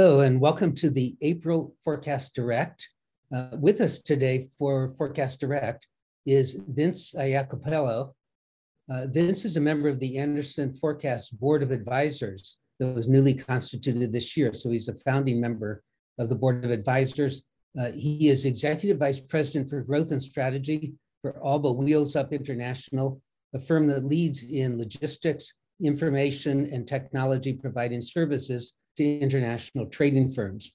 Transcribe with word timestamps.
Hello, 0.00 0.20
and 0.20 0.40
welcome 0.40 0.76
to 0.76 0.90
the 0.90 1.16
April 1.22 1.74
Forecast 1.82 2.32
Direct. 2.32 2.88
Uh, 3.34 3.48
with 3.54 3.80
us 3.80 3.98
today 3.98 4.46
for 4.56 4.90
Forecast 4.90 5.40
Direct 5.40 5.88
is 6.24 6.56
Vince 6.68 7.14
Iacopella. 7.14 8.12
Uh, 8.88 9.06
Vince 9.08 9.44
is 9.44 9.56
a 9.56 9.60
member 9.60 9.88
of 9.88 9.98
the 9.98 10.18
Anderson 10.18 10.72
Forecast 10.72 11.36
Board 11.40 11.64
of 11.64 11.72
Advisors 11.72 12.58
that 12.78 12.94
was 12.94 13.08
newly 13.08 13.34
constituted 13.34 14.12
this 14.12 14.36
year. 14.36 14.54
So 14.54 14.70
he's 14.70 14.88
a 14.88 14.94
founding 14.94 15.40
member 15.40 15.82
of 16.16 16.28
the 16.28 16.36
Board 16.36 16.64
of 16.64 16.70
Advisors. 16.70 17.42
Uh, 17.76 17.90
he 17.90 18.28
is 18.28 18.46
Executive 18.46 18.98
Vice 18.98 19.18
President 19.18 19.68
for 19.68 19.82
Growth 19.82 20.12
and 20.12 20.22
Strategy 20.22 20.92
for 21.22 21.44
Alba 21.44 21.72
Wheels 21.72 22.14
Up 22.14 22.32
International, 22.32 23.20
a 23.52 23.58
firm 23.58 23.88
that 23.88 24.04
leads 24.04 24.44
in 24.44 24.78
logistics, 24.78 25.54
information, 25.82 26.70
and 26.72 26.86
technology 26.86 27.52
providing 27.52 28.00
services 28.00 28.74
to 28.98 29.18
international 29.18 29.86
trading 29.86 30.30
firms. 30.30 30.72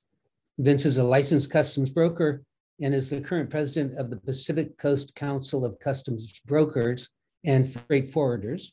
Vince 0.58 0.86
is 0.86 0.98
a 0.98 1.04
licensed 1.04 1.50
customs 1.50 1.90
broker 1.90 2.44
and 2.82 2.94
is 2.94 3.10
the 3.10 3.22
current 3.22 3.50
president 3.50 3.98
of 3.98 4.10
the 4.10 4.18
Pacific 4.18 4.78
Coast 4.78 5.14
Council 5.14 5.66
of 5.66 5.78
Customs 5.80 6.40
Brokers 6.46 7.10
and 7.46 7.70
Freight 7.70 8.12
Forwarders, 8.12 8.72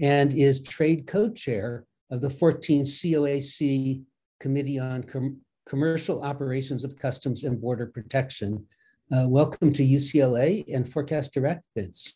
and 0.00 0.32
is 0.32 0.62
trade 0.62 1.06
co-chair 1.06 1.84
of 2.10 2.20
the 2.20 2.28
14th 2.28 2.86
COAC 2.86 4.02
Committee 4.40 4.78
on 4.78 5.02
Com 5.02 5.40
Commercial 5.66 6.22
Operations 6.22 6.84
of 6.84 6.96
Customs 6.96 7.42
and 7.42 7.60
Border 7.60 7.86
Protection. 7.86 8.64
Uh, 9.10 9.26
welcome 9.26 9.72
to 9.72 9.84
UCLA 9.84 10.64
and 10.72 10.88
Forecast 10.88 11.32
Direct, 11.32 11.62
Vince. 11.74 12.14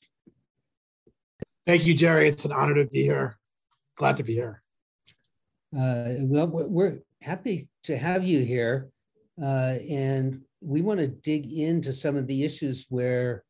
Thank 1.66 1.86
you, 1.86 1.94
Jerry. 1.94 2.28
It's 2.28 2.44
an 2.44 2.52
honor 2.52 2.74
to 2.74 2.84
be 2.84 3.02
here. 3.02 3.36
Glad 3.96 4.16
to 4.18 4.22
be 4.22 4.34
here. 4.34 4.60
Uh, 5.76 6.14
well, 6.20 6.46
we're 6.48 7.00
happy 7.20 7.68
to 7.84 7.96
have 7.96 8.24
you 8.24 8.44
here. 8.44 8.90
Uh, 9.40 9.76
and 9.88 10.42
we 10.60 10.82
want 10.82 10.98
to 10.98 11.06
dig 11.06 11.52
into 11.52 11.92
some 11.92 12.16
of 12.16 12.26
the 12.26 12.44
issues 12.44 12.86
where 12.88 13.44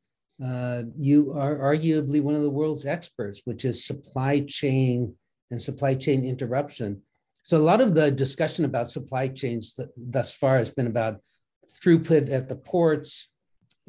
uh, 0.45 0.83
you 0.97 1.33
are 1.33 1.57
arguably 1.57 2.23
one 2.23 2.35
of 2.35 2.43
the 2.43 2.51
world's 2.51 2.87
experts, 2.87 3.43
which 3.45 3.65
is 3.65 3.85
supply 3.85 4.41
chain 4.41 5.15
and 5.51 5.61
supply 5.61 5.95
chain 5.95 6.25
interruption. 6.25 7.03
So, 7.43 7.57
a 7.57 7.59
lot 7.59 7.81
of 7.81 7.95
the 7.95 8.11
discussion 8.11 8.65
about 8.65 8.89
supply 8.89 9.29
chains 9.29 9.79
thus 9.97 10.33
far 10.33 10.59
has 10.59 10.71
been 10.71 10.87
about 10.87 11.21
throughput 11.69 12.31
at 12.31 12.49
the 12.49 12.57
ports, 12.57 13.31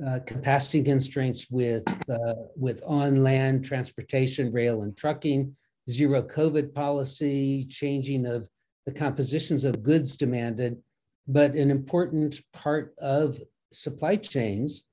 uh, 0.05 0.19
capacity 0.25 0.81
constraints 0.81 1.47
with, 1.51 1.83
uh, 2.09 2.35
with 2.55 2.81
on 2.87 3.17
land 3.17 3.65
transportation, 3.65 4.51
rail, 4.51 4.81
and 4.83 4.95
trucking, 4.95 5.55
zero 5.89 6.21
COVID 6.21 6.73
policy, 6.73 7.65
changing 7.65 8.25
of 8.25 8.47
the 8.85 8.91
compositions 8.91 9.63
of 9.63 9.83
goods 9.83 10.15
demanded. 10.15 10.77
But 11.27 11.53
an 11.55 11.69
important 11.69 12.39
part 12.53 12.95
of 12.99 13.39
supply 13.71 14.15
chains 14.15 14.83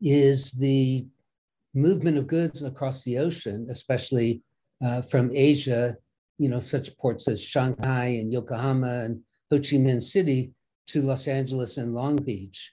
is 0.00 0.52
the 0.52 1.06
movement 1.74 2.18
of 2.18 2.26
goods 2.26 2.62
across 2.62 3.02
the 3.02 3.18
ocean, 3.18 3.68
especially 3.70 4.42
uh, 4.84 5.02
from 5.02 5.30
Asia, 5.32 5.96
you 6.38 6.48
know, 6.48 6.60
such 6.60 6.96
ports 6.98 7.28
as 7.28 7.42
Shanghai 7.42 8.06
and 8.06 8.32
Yokohama 8.32 9.04
and 9.04 9.20
Ho 9.50 9.58
Chi 9.58 9.76
Minh 9.76 10.02
City 10.02 10.52
to 10.88 11.02
Los 11.02 11.28
Angeles 11.28 11.76
and 11.76 11.94
Long 11.94 12.16
Beach. 12.16 12.72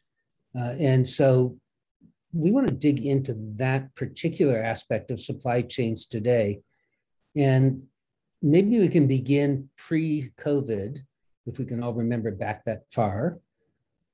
Uh, 0.58 0.76
and 0.80 1.08
so 1.08 1.58
we 2.34 2.52
want 2.52 2.68
to 2.68 2.74
dig 2.74 3.06
into 3.06 3.36
that 3.58 3.94
particular 3.96 4.62
aspect 4.62 5.12
of 5.12 5.20
supply 5.20 5.62
chains 5.62 6.06
today. 6.06 6.60
And 7.36 7.84
maybe 8.42 8.80
we 8.80 8.90
can 8.90 9.08
begin 9.08 9.70
pre 9.78 10.32
COVID, 10.40 11.00
if 11.46 11.58
we 11.58 11.66
can 11.66 11.84
all 11.84 11.94
remember 11.94 12.32
back 12.32 12.66
that 12.66 12.84
far. 12.92 13.40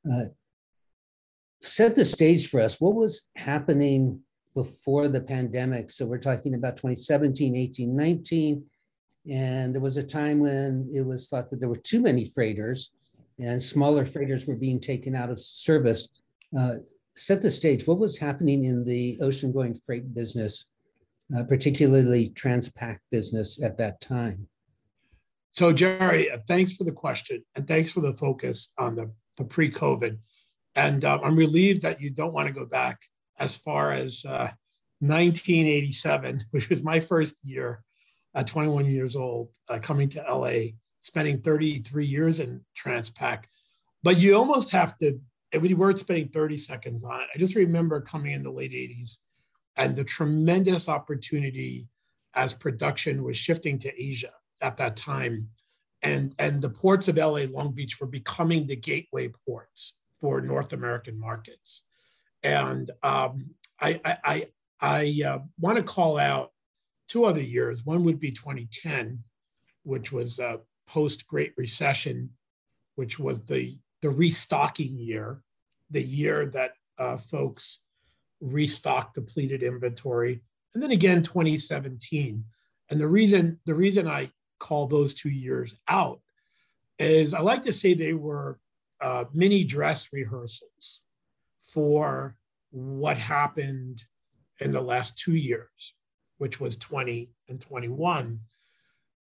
Uh, 0.09 0.25
set 1.61 1.95
the 1.95 2.05
stage 2.05 2.49
for 2.49 2.61
us. 2.61 2.79
What 2.79 2.95
was 2.95 3.23
happening 3.35 4.21
before 4.53 5.07
the 5.07 5.21
pandemic? 5.21 5.89
So 5.89 6.05
we're 6.05 6.19
talking 6.19 6.53
about 6.53 6.77
2017, 6.77 7.55
18, 7.55 7.95
19. 7.95 8.63
And 9.31 9.73
there 9.73 9.81
was 9.81 9.97
a 9.97 10.03
time 10.03 10.39
when 10.39 10.89
it 10.93 11.01
was 11.01 11.27
thought 11.27 11.49
that 11.49 11.59
there 11.59 11.69
were 11.69 11.77
too 11.77 11.99
many 11.99 12.25
freighters 12.25 12.91
and 13.39 13.61
smaller 13.61 14.05
freighters 14.05 14.45
were 14.45 14.55
being 14.55 14.79
taken 14.79 15.15
out 15.15 15.29
of 15.29 15.39
service. 15.39 16.21
Uh, 16.57 16.75
set 17.15 17.41
the 17.41 17.51
stage. 17.51 17.87
What 17.87 17.99
was 17.99 18.17
happening 18.17 18.65
in 18.65 18.83
the 18.83 19.17
ocean 19.21 19.51
going 19.51 19.79
freight 19.85 20.13
business 20.13 20.65
uh, 21.35 21.43
particularly 21.43 22.29
Transpac 22.29 22.97
business 23.11 23.61
at 23.61 23.77
that 23.77 24.01
time? 24.01 24.47
So, 25.51 25.71
Jerry, 25.71 26.29
uh, 26.29 26.39
thanks 26.47 26.75
for 26.75 26.83
the 26.83 26.91
question 26.91 27.43
and 27.55 27.67
thanks 27.67 27.91
for 27.91 28.01
the 28.01 28.13
focus 28.13 28.73
on 28.77 28.95
the, 28.95 29.11
the 29.37 29.45
pre 29.45 29.71
COVID. 29.71 30.17
And 30.75 31.05
uh, 31.05 31.19
I'm 31.23 31.37
relieved 31.37 31.83
that 31.83 32.01
you 32.01 32.09
don't 32.09 32.33
want 32.33 32.47
to 32.47 32.53
go 32.53 32.65
back 32.65 32.99
as 33.39 33.55
far 33.55 33.91
as 33.91 34.25
uh, 34.25 34.49
1987, 34.99 36.43
which 36.51 36.69
was 36.69 36.83
my 36.83 36.99
first 36.99 37.37
year 37.43 37.81
at 38.33 38.47
21 38.47 38.85
years 38.85 39.15
old, 39.15 39.49
uh, 39.69 39.79
coming 39.79 40.09
to 40.09 40.25
LA, 40.29 40.73
spending 41.01 41.39
33 41.39 42.05
years 42.05 42.41
in 42.41 42.61
Transpac. 42.77 43.43
But 44.03 44.17
you 44.17 44.35
almost 44.35 44.71
have 44.71 44.97
to, 44.97 45.19
we 45.57 45.73
weren't 45.73 45.99
spending 45.99 46.27
30 46.27 46.57
seconds 46.57 47.05
on 47.05 47.21
it. 47.21 47.27
I 47.33 47.39
just 47.39 47.55
remember 47.55 48.01
coming 48.01 48.33
in 48.33 48.43
the 48.43 48.51
late 48.51 48.73
80s 48.73 49.19
and 49.77 49.95
the 49.95 50.03
tremendous 50.03 50.87
opportunity 50.87 51.89
as 52.33 52.53
production 52.53 53.23
was 53.23 53.37
shifting 53.37 53.79
to 53.79 54.01
Asia 54.01 54.31
at 54.61 54.77
that 54.77 54.95
time. 54.95 55.49
And, 56.01 56.35
and 56.39 56.61
the 56.61 56.69
ports 56.69 57.07
of 57.07 57.17
LA, 57.17 57.45
Long 57.49 57.73
Beach 57.73 57.99
were 57.99 58.07
becoming 58.07 58.67
the 58.67 58.75
gateway 58.75 59.29
ports 59.29 59.97
for 60.21 60.41
North 60.41 60.73
American 60.73 61.19
markets. 61.19 61.85
And 62.43 62.91
um, 63.03 63.49
I, 63.81 63.99
I, 64.05 64.17
I, 64.23 64.45
I 64.81 65.21
uh, 65.25 65.39
want 65.59 65.77
to 65.77 65.83
call 65.83 66.17
out 66.17 66.51
two 67.07 67.25
other 67.25 67.41
years. 67.41 67.85
One 67.85 68.03
would 68.03 68.19
be 68.19 68.31
2010, 68.31 69.23
which 69.83 70.11
was 70.11 70.39
a 70.39 70.59
post 70.87 71.27
Great 71.27 71.53
Recession, 71.57 72.29
which 72.95 73.17
was 73.17 73.47
the, 73.47 73.77
the 74.01 74.09
restocking 74.09 74.97
year, 74.97 75.41
the 75.89 76.03
year 76.03 76.45
that 76.47 76.73
uh, 76.97 77.17
folks 77.17 77.84
restock 78.41 79.13
depleted 79.13 79.63
inventory. 79.63 80.41
And 80.73 80.83
then 80.83 80.91
again, 80.91 81.23
2017. 81.23 82.43
And 82.89 82.99
the 82.99 83.07
reason, 83.07 83.59
the 83.65 83.75
reason 83.75 84.07
I 84.07 84.31
call 84.59 84.87
those 84.87 85.13
two 85.13 85.29
years 85.29 85.75
out 85.87 86.21
is 86.99 87.33
I 87.33 87.41
like 87.41 87.63
to 87.63 87.73
say 87.73 87.93
they 87.93 88.13
were 88.13 88.59
uh, 89.01 89.25
mini 89.33 89.63
dress 89.63 90.09
rehearsals 90.13 91.01
for 91.61 92.35
what 92.71 93.17
happened 93.17 94.03
in 94.59 94.71
the 94.71 94.81
last 94.81 95.17
two 95.17 95.35
years, 95.35 95.93
which 96.37 96.59
was 96.59 96.77
20 96.77 97.29
and 97.49 97.59
21, 97.59 98.39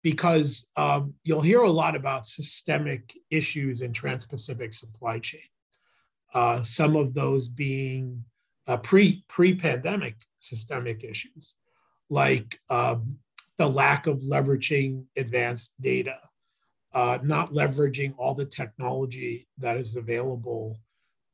because 0.03 0.69
um, 0.77 1.15
you'll 1.25 1.41
hear 1.41 1.61
a 1.61 1.71
lot 1.71 1.97
about 1.97 2.27
systemic 2.27 3.17
issues 3.31 3.81
in 3.81 3.93
Trans 3.93 4.27
Pacific 4.27 4.73
supply 4.73 5.19
chain. 5.19 5.41
Uh, 6.33 6.63
some 6.63 6.97
of 6.97 7.15
those 7.15 7.49
being 7.49 8.25
uh, 8.67 8.77
pre 8.77 9.25
pre 9.29 9.55
pandemic 9.55 10.17
systemic 10.39 11.05
issues 11.05 11.57
like 12.11 12.61
um, 12.71 13.19
the 13.59 13.69
lack 13.69 14.07
of 14.07 14.19
leveraging 14.19 15.05
advanced 15.17 15.81
data, 15.81 16.19
uh, 16.93 17.19
not 17.23 17.53
leveraging 17.53 18.15
all 18.19 18.35
the 18.35 18.45
technology 18.45 19.49
that 19.59 19.77
is 19.77 19.97
available 19.97 20.79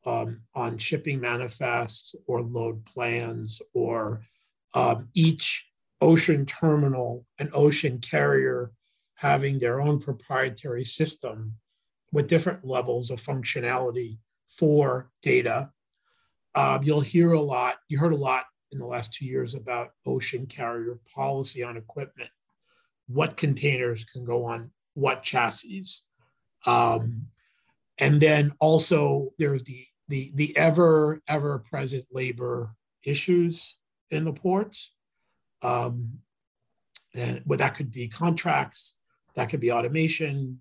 um, 0.06 0.40
on 0.54 0.78
shipping 0.78 1.20
manifests 1.20 2.14
or 2.26 2.42
load 2.42 2.84
plans, 2.84 3.60
or 3.74 4.22
um, 4.74 5.08
each 5.14 5.70
ocean 6.00 6.46
terminal 6.46 7.26
and 7.38 7.50
ocean 7.52 7.98
carrier 7.98 8.72
having 9.16 9.58
their 9.58 9.80
own 9.80 9.98
proprietary 9.98 10.84
system 10.84 11.54
with 12.12 12.26
different 12.26 12.64
levels 12.64 13.10
of 13.10 13.20
functionality 13.20 14.18
for 14.46 15.10
data 15.22 15.70
um, 16.54 16.82
you'll 16.82 17.00
hear 17.00 17.32
a 17.32 17.40
lot, 17.40 17.76
you 17.88 17.98
heard 17.98 18.12
a 18.12 18.16
lot 18.16 18.44
in 18.72 18.78
the 18.78 18.86
last 18.86 19.14
two 19.14 19.26
years 19.26 19.54
about 19.54 19.90
ocean 20.06 20.46
carrier 20.46 20.98
policy 21.14 21.62
on 21.62 21.76
equipment, 21.76 22.30
what 23.08 23.36
containers 23.36 24.04
can 24.04 24.24
go 24.24 24.44
on 24.44 24.70
what 24.94 25.22
chassis. 25.22 25.84
Um, 26.66 27.26
and 27.98 28.20
then 28.20 28.52
also 28.60 29.32
there's 29.38 29.62
the, 29.64 29.86
the, 30.08 30.32
the 30.34 30.56
ever, 30.56 31.20
ever 31.28 31.60
present 31.60 32.04
labor 32.10 32.74
issues 33.04 33.78
in 34.10 34.24
the 34.24 34.32
ports. 34.32 34.92
Um, 35.62 36.18
and 37.14 37.42
well, 37.44 37.58
that 37.58 37.74
could 37.74 37.90
be 37.90 38.08
contracts, 38.08 38.96
that 39.34 39.48
could 39.48 39.60
be 39.60 39.72
automation. 39.72 40.60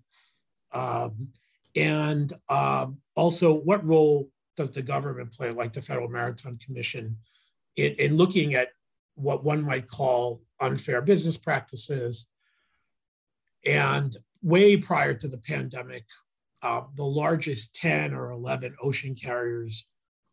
Um, 0.72 1.30
and 1.76 2.34
um, 2.50 2.98
also 3.16 3.54
what 3.54 3.86
role 3.86 4.30
does 4.60 4.72
the 4.72 4.82
government 4.82 5.32
play, 5.32 5.52
like 5.52 5.72
the 5.72 5.82
Federal 5.82 6.10
Maritime 6.10 6.58
Commission, 6.58 7.16
in, 7.78 7.94
in 7.94 8.18
looking 8.18 8.56
at 8.56 8.70
what 9.16 9.46
one 9.46 9.64
might 9.64 9.88
call 9.88 10.42
unfair 10.60 11.02
business 11.02 11.38
practices. 11.38 12.28
And 13.66 14.16
way 14.42 14.76
prior 14.76 15.14
to 15.14 15.28
the 15.30 15.38
pandemic, 15.38 16.04
uh, 16.62 16.82
the 16.96 17.06
largest 17.06 17.74
10 17.76 18.14
or 18.14 18.32
11 18.32 18.76
ocean 18.82 19.16
carriers 19.16 19.88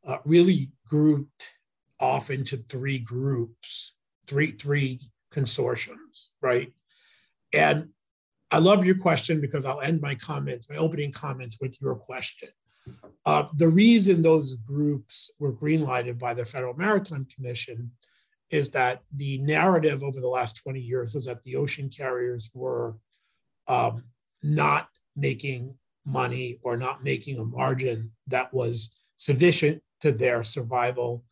uh, 0.05 0.19
really 0.25 0.73
grouped 0.89 1.59
off 2.01 2.29
into 2.31 2.57
three 2.57 2.99
groups, 2.99 3.95
three, 4.27 4.51
three 4.51 5.01
consortiums, 5.33 6.31
right? 6.43 6.73
And 7.53 7.91
I 8.51 8.59
love 8.59 8.85
your 8.85 8.99
question 8.99 9.41
because 9.41 9.65
I'll 9.65 9.81
end 9.81 10.01
my 10.01 10.17
comments, 10.17 10.69
my 10.69 10.77
opening 10.77 11.13
comments 11.13 11.59
with 11.61 11.81
your 11.81 11.95
question. 11.95 12.49
Uh, 13.25 13.49
the 13.57 13.69
reason 13.69 14.23
those 14.23 14.57
groups 14.57 15.31
were 15.39 15.53
greenlighted 15.53 16.19
by 16.19 16.33
the 16.33 16.45
Federal 16.45 16.75
Maritime 16.75 17.27
Commission 17.35 17.91
is 18.51 18.69
that 18.71 19.03
the 19.13 19.39
narrative 19.39 20.05
over 20.05 20.21
the 20.21 20.29
last 20.29 20.63
20 20.63 20.81
years 20.81 21.15
was 21.15 21.27
that 21.27 21.43
the 21.43 21.57
ocean 21.57 21.89
carriers 21.89 22.51
were 22.55 22.97
um, 23.67 24.05
not 24.43 24.89
making 25.17 25.77
money 26.05 26.61
or 26.63 26.77
not 26.77 27.03
making 27.03 27.39
a 27.39 27.45
margin 27.45 28.13
that 28.29 28.55
was 28.55 28.97
sufficient 29.17 29.83
to 30.01 30.13
their 30.13 30.45
survival. 30.45 31.25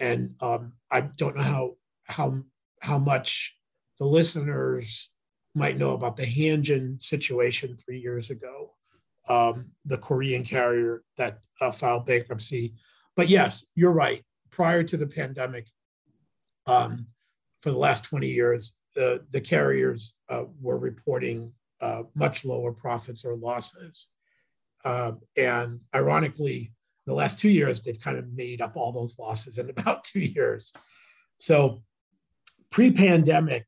And 0.00 0.34
um, 0.40 0.72
I 0.90 1.02
don't 1.02 1.36
know 1.36 1.42
how 1.42 1.74
how 2.04 2.42
how 2.80 2.98
much 2.98 3.56
the 3.98 4.06
listeners 4.06 5.10
might 5.54 5.78
know 5.78 5.92
about 5.92 6.16
the 6.16 6.24
Hanjin 6.24 7.00
situation 7.02 7.76
three 7.76 8.00
years 8.00 8.30
ago, 8.30 8.74
um, 9.28 9.66
the 9.84 9.98
Korean 9.98 10.44
carrier 10.44 11.02
that 11.16 11.38
uh, 11.60 11.70
filed 11.70 12.06
bankruptcy. 12.06 12.74
But 13.16 13.28
yes, 13.28 13.66
you're 13.74 13.92
right. 13.92 14.24
Prior 14.50 14.82
to 14.82 14.96
the 14.96 15.06
pandemic, 15.06 15.68
um, 16.66 17.06
for 17.62 17.70
the 17.70 17.78
last 17.78 18.04
20 18.04 18.28
years, 18.28 18.76
the, 18.94 19.24
the 19.30 19.40
carriers 19.40 20.14
uh, 20.28 20.44
were 20.60 20.78
reporting 20.78 21.52
uh, 21.80 22.02
much 22.14 22.44
lower 22.44 22.72
profits 22.72 23.24
or 23.24 23.36
losses. 23.36 24.08
Uh, 24.84 25.12
and 25.36 25.82
ironically, 25.94 26.72
the 27.06 27.14
last 27.14 27.38
two 27.38 27.48
years, 27.48 27.80
they've 27.80 28.00
kind 28.00 28.18
of 28.18 28.32
made 28.32 28.60
up 28.60 28.76
all 28.76 28.92
those 28.92 29.18
losses 29.18 29.58
in 29.58 29.70
about 29.70 30.04
two 30.04 30.20
years. 30.20 30.72
So 31.38 31.82
pre 32.70 32.90
pandemic, 32.90 33.66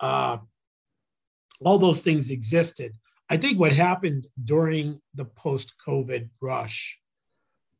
uh, 0.00 0.38
all 1.64 1.78
those 1.78 2.02
things 2.02 2.30
existed. 2.30 2.96
I 3.28 3.36
think 3.36 3.58
what 3.58 3.72
happened 3.72 4.26
during 4.42 5.00
the 5.14 5.24
post 5.24 5.74
COVID 5.86 6.28
rush 6.40 6.98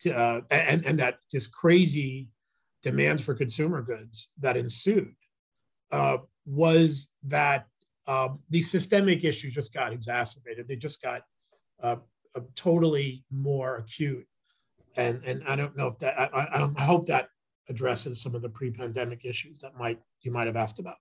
uh, 0.06 0.40
and, 0.50 0.84
and 0.84 0.98
that 0.98 1.18
this 1.30 1.46
crazy 1.46 2.28
demand 2.82 3.22
for 3.22 3.34
consumer 3.34 3.82
goods 3.82 4.30
that 4.40 4.56
ensued 4.56 5.14
uh, 5.90 6.18
was 6.46 7.10
that 7.24 7.66
um, 8.06 8.40
these 8.50 8.70
systemic 8.70 9.24
issues 9.24 9.52
just 9.52 9.72
got 9.72 9.92
exacerbated. 9.92 10.66
They 10.66 10.76
just 10.76 11.02
got 11.02 11.22
uh, 11.82 11.96
totally 12.56 13.24
more 13.30 13.76
acute. 13.76 14.26
And, 14.96 15.22
and 15.24 15.42
I 15.46 15.56
don't 15.56 15.76
know 15.76 15.88
if 15.88 15.98
that, 16.00 16.18
I, 16.18 16.70
I 16.76 16.82
hope 16.82 17.06
that 17.06 17.28
addresses 17.68 18.20
some 18.20 18.34
of 18.34 18.42
the 18.42 18.48
pre-pandemic 18.48 19.24
issues 19.24 19.58
that 19.58 19.76
might 19.76 20.00
you 20.22 20.30
might 20.30 20.46
have 20.46 20.56
asked 20.56 20.78
about. 20.78 20.96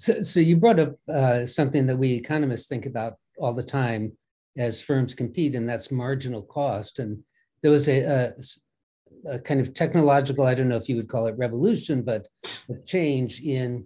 So, 0.00 0.22
so 0.22 0.40
you 0.40 0.56
brought 0.56 0.80
up 0.80 0.96
uh, 1.10 1.44
something 1.44 1.84
that 1.86 1.98
we 1.98 2.12
economists 2.12 2.68
think 2.68 2.86
about 2.86 3.16
all 3.36 3.52
the 3.52 3.62
time 3.62 4.12
as 4.56 4.80
firms 4.80 5.14
compete, 5.14 5.54
and 5.54 5.68
that's 5.68 5.90
marginal 5.90 6.42
cost. 6.42 7.00
And 7.00 7.22
there 7.62 7.70
was 7.70 7.86
a, 7.86 8.00
a, 8.00 9.32
a 9.32 9.38
kind 9.40 9.60
of 9.60 9.74
technological, 9.74 10.46
I 10.46 10.54
don't 10.54 10.70
know 10.70 10.78
if 10.78 10.88
you 10.88 10.96
would 10.96 11.10
call 11.10 11.26
it 11.26 11.36
revolution, 11.36 12.00
but 12.00 12.28
a 12.70 12.82
change 12.82 13.42
in 13.42 13.84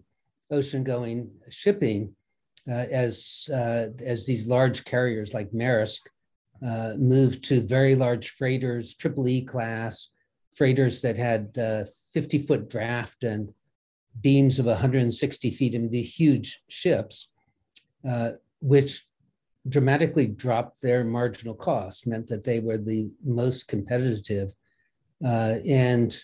ocean-going 0.52 1.32
shipping 1.50 2.14
uh, 2.70 2.86
as 2.92 3.48
uh, 3.52 3.88
as 3.98 4.24
these 4.24 4.46
large 4.46 4.84
carriers 4.84 5.34
like 5.34 5.50
Maersk 5.50 5.98
uh, 6.64 6.92
moved 6.96 7.42
to 7.46 7.60
very 7.60 7.96
large 7.96 8.30
freighters, 8.30 8.94
triple 8.94 9.26
E 9.26 9.42
class 9.42 10.10
freighters 10.54 11.02
that 11.02 11.16
had 11.16 11.58
50 12.12 12.38
foot 12.38 12.70
draft 12.70 13.24
and 13.24 13.52
beams 14.20 14.58
of 14.58 14.66
160 14.66 15.50
feet. 15.50 15.74
I 15.74 15.78
mean, 15.78 15.90
these 15.90 16.14
huge 16.14 16.62
ships, 16.68 17.28
uh, 18.08 18.32
which 18.60 19.06
dramatically 19.68 20.26
dropped 20.26 20.80
their 20.82 21.04
marginal 21.04 21.54
costs, 21.54 22.06
meant 22.06 22.28
that 22.28 22.44
they 22.44 22.60
were 22.60 22.78
the 22.78 23.10
most 23.24 23.68
competitive. 23.68 24.54
Uh, 25.24 25.56
and 25.66 26.16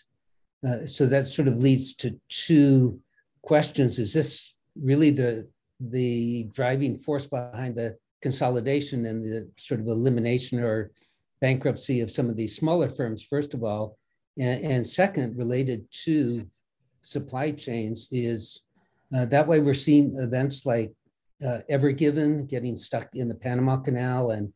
uh, 0.67 0.87
so 0.87 1.07
that 1.07 1.27
sort 1.27 1.49
of 1.49 1.57
leads 1.57 1.95
to 1.95 2.19
two 2.29 3.01
questions. 3.43 3.99
Is 3.99 4.13
this 4.13 4.55
really 4.81 5.11
the 5.11 5.49
the 5.81 6.45
driving 6.53 6.99
force 6.99 7.27
behind 7.27 7.75
the 7.75 7.97
consolidation 8.21 9.07
and 9.07 9.25
the 9.25 9.51
sort 9.57 9.81
of 9.81 9.87
elimination 9.87 10.61
or 10.61 10.91
bankruptcy 11.41 12.01
of 12.01 12.11
some 12.11 12.29
of 12.29 12.37
these 12.37 12.55
smaller 12.55 12.89
firms, 12.89 13.23
first 13.23 13.55
of 13.55 13.65
all. 13.65 13.97
And, 14.39 14.63
and 14.63 14.87
second, 14.87 15.37
related 15.37 15.87
to 16.05 16.47
supply 17.03 17.53
chains, 17.53 18.09
is 18.11 18.63
uh, 19.15 19.25
that 19.27 19.47
way 19.47 19.61
we're 19.61 19.75
seeing 19.75 20.17
events 20.17 20.67
like 20.67 20.93
uh, 21.45 21.59
Ever 21.69 21.93
Given 21.93 22.47
getting 22.47 22.77
stuck 22.77 23.09
in 23.15 23.29
the 23.29 23.35
Panama 23.35 23.79
Canal 23.79 24.31
and, 24.31 24.53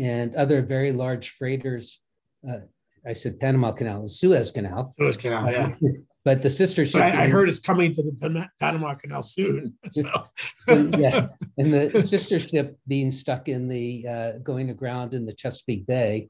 and 0.00 0.34
other 0.34 0.62
very 0.62 0.92
large 0.92 1.30
freighters. 1.30 2.00
Uh, 2.48 2.60
I 3.06 3.12
said 3.12 3.38
Panama 3.38 3.72
Canal, 3.72 4.08
Suez 4.08 4.50
Canal. 4.50 4.92
Suez 4.98 5.16
Canal, 5.16 5.52
yeah. 5.52 5.74
but 6.24 6.42
the 6.42 6.50
sister 6.50 6.84
ship. 6.84 7.02
I, 7.02 7.24
I, 7.24 7.28
heard 7.28 7.48
it's 7.48 7.60
coming 7.60 7.94
to 7.94 8.02
the 8.02 8.48
Panama 8.58 8.94
Canal 8.94 9.22
soon. 9.22 9.78
So 9.92 10.26
yeah, 10.68 11.28
and 11.56 11.72
the 11.72 12.02
sister 12.02 12.40
ship 12.40 12.76
being 12.88 13.12
stuck 13.12 13.48
in 13.48 13.68
the 13.68 14.06
uh, 14.08 14.32
going 14.42 14.70
aground 14.70 15.14
in 15.14 15.24
the 15.24 15.32
Chesapeake 15.32 15.86
Bay, 15.86 16.28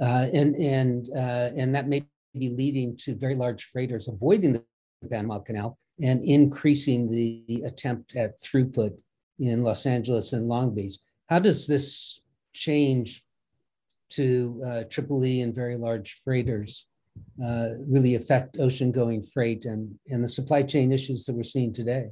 uh, 0.00 0.26
and 0.32 0.56
and 0.56 1.08
uh, 1.14 1.50
and 1.54 1.74
that 1.74 1.86
may 1.86 2.06
be 2.34 2.50
leading 2.50 2.96
to 2.98 3.14
very 3.14 3.34
large 3.34 3.64
freighters 3.64 4.08
avoiding 4.08 4.52
the 4.52 4.64
Panama 5.10 5.38
Canal 5.38 5.78
and 6.02 6.24
increasing 6.24 7.10
the 7.10 7.62
attempt 7.64 8.16
at 8.16 8.40
throughput 8.40 8.98
in 9.38 9.62
Los 9.62 9.86
Angeles 9.86 10.32
and 10.32 10.48
Long 10.48 10.74
Beach. 10.74 10.96
How 11.28 11.38
does 11.38 11.66
this 11.66 12.20
change 12.52 13.24
to 14.10 14.62
uh, 14.64 14.82
Triple 14.84 15.24
E 15.24 15.42
and 15.42 15.54
very 15.54 15.76
large 15.76 16.20
freighters? 16.24 16.86
uh, 17.42 17.70
really 17.86 18.14
affect 18.14 18.58
ocean 18.58 18.90
going 18.90 19.22
freight 19.22 19.64
and, 19.64 19.98
and 20.10 20.22
the 20.22 20.28
supply 20.28 20.62
chain 20.62 20.92
issues 20.92 21.24
that 21.24 21.34
we're 21.34 21.42
seeing 21.42 21.72
today? 21.72 22.10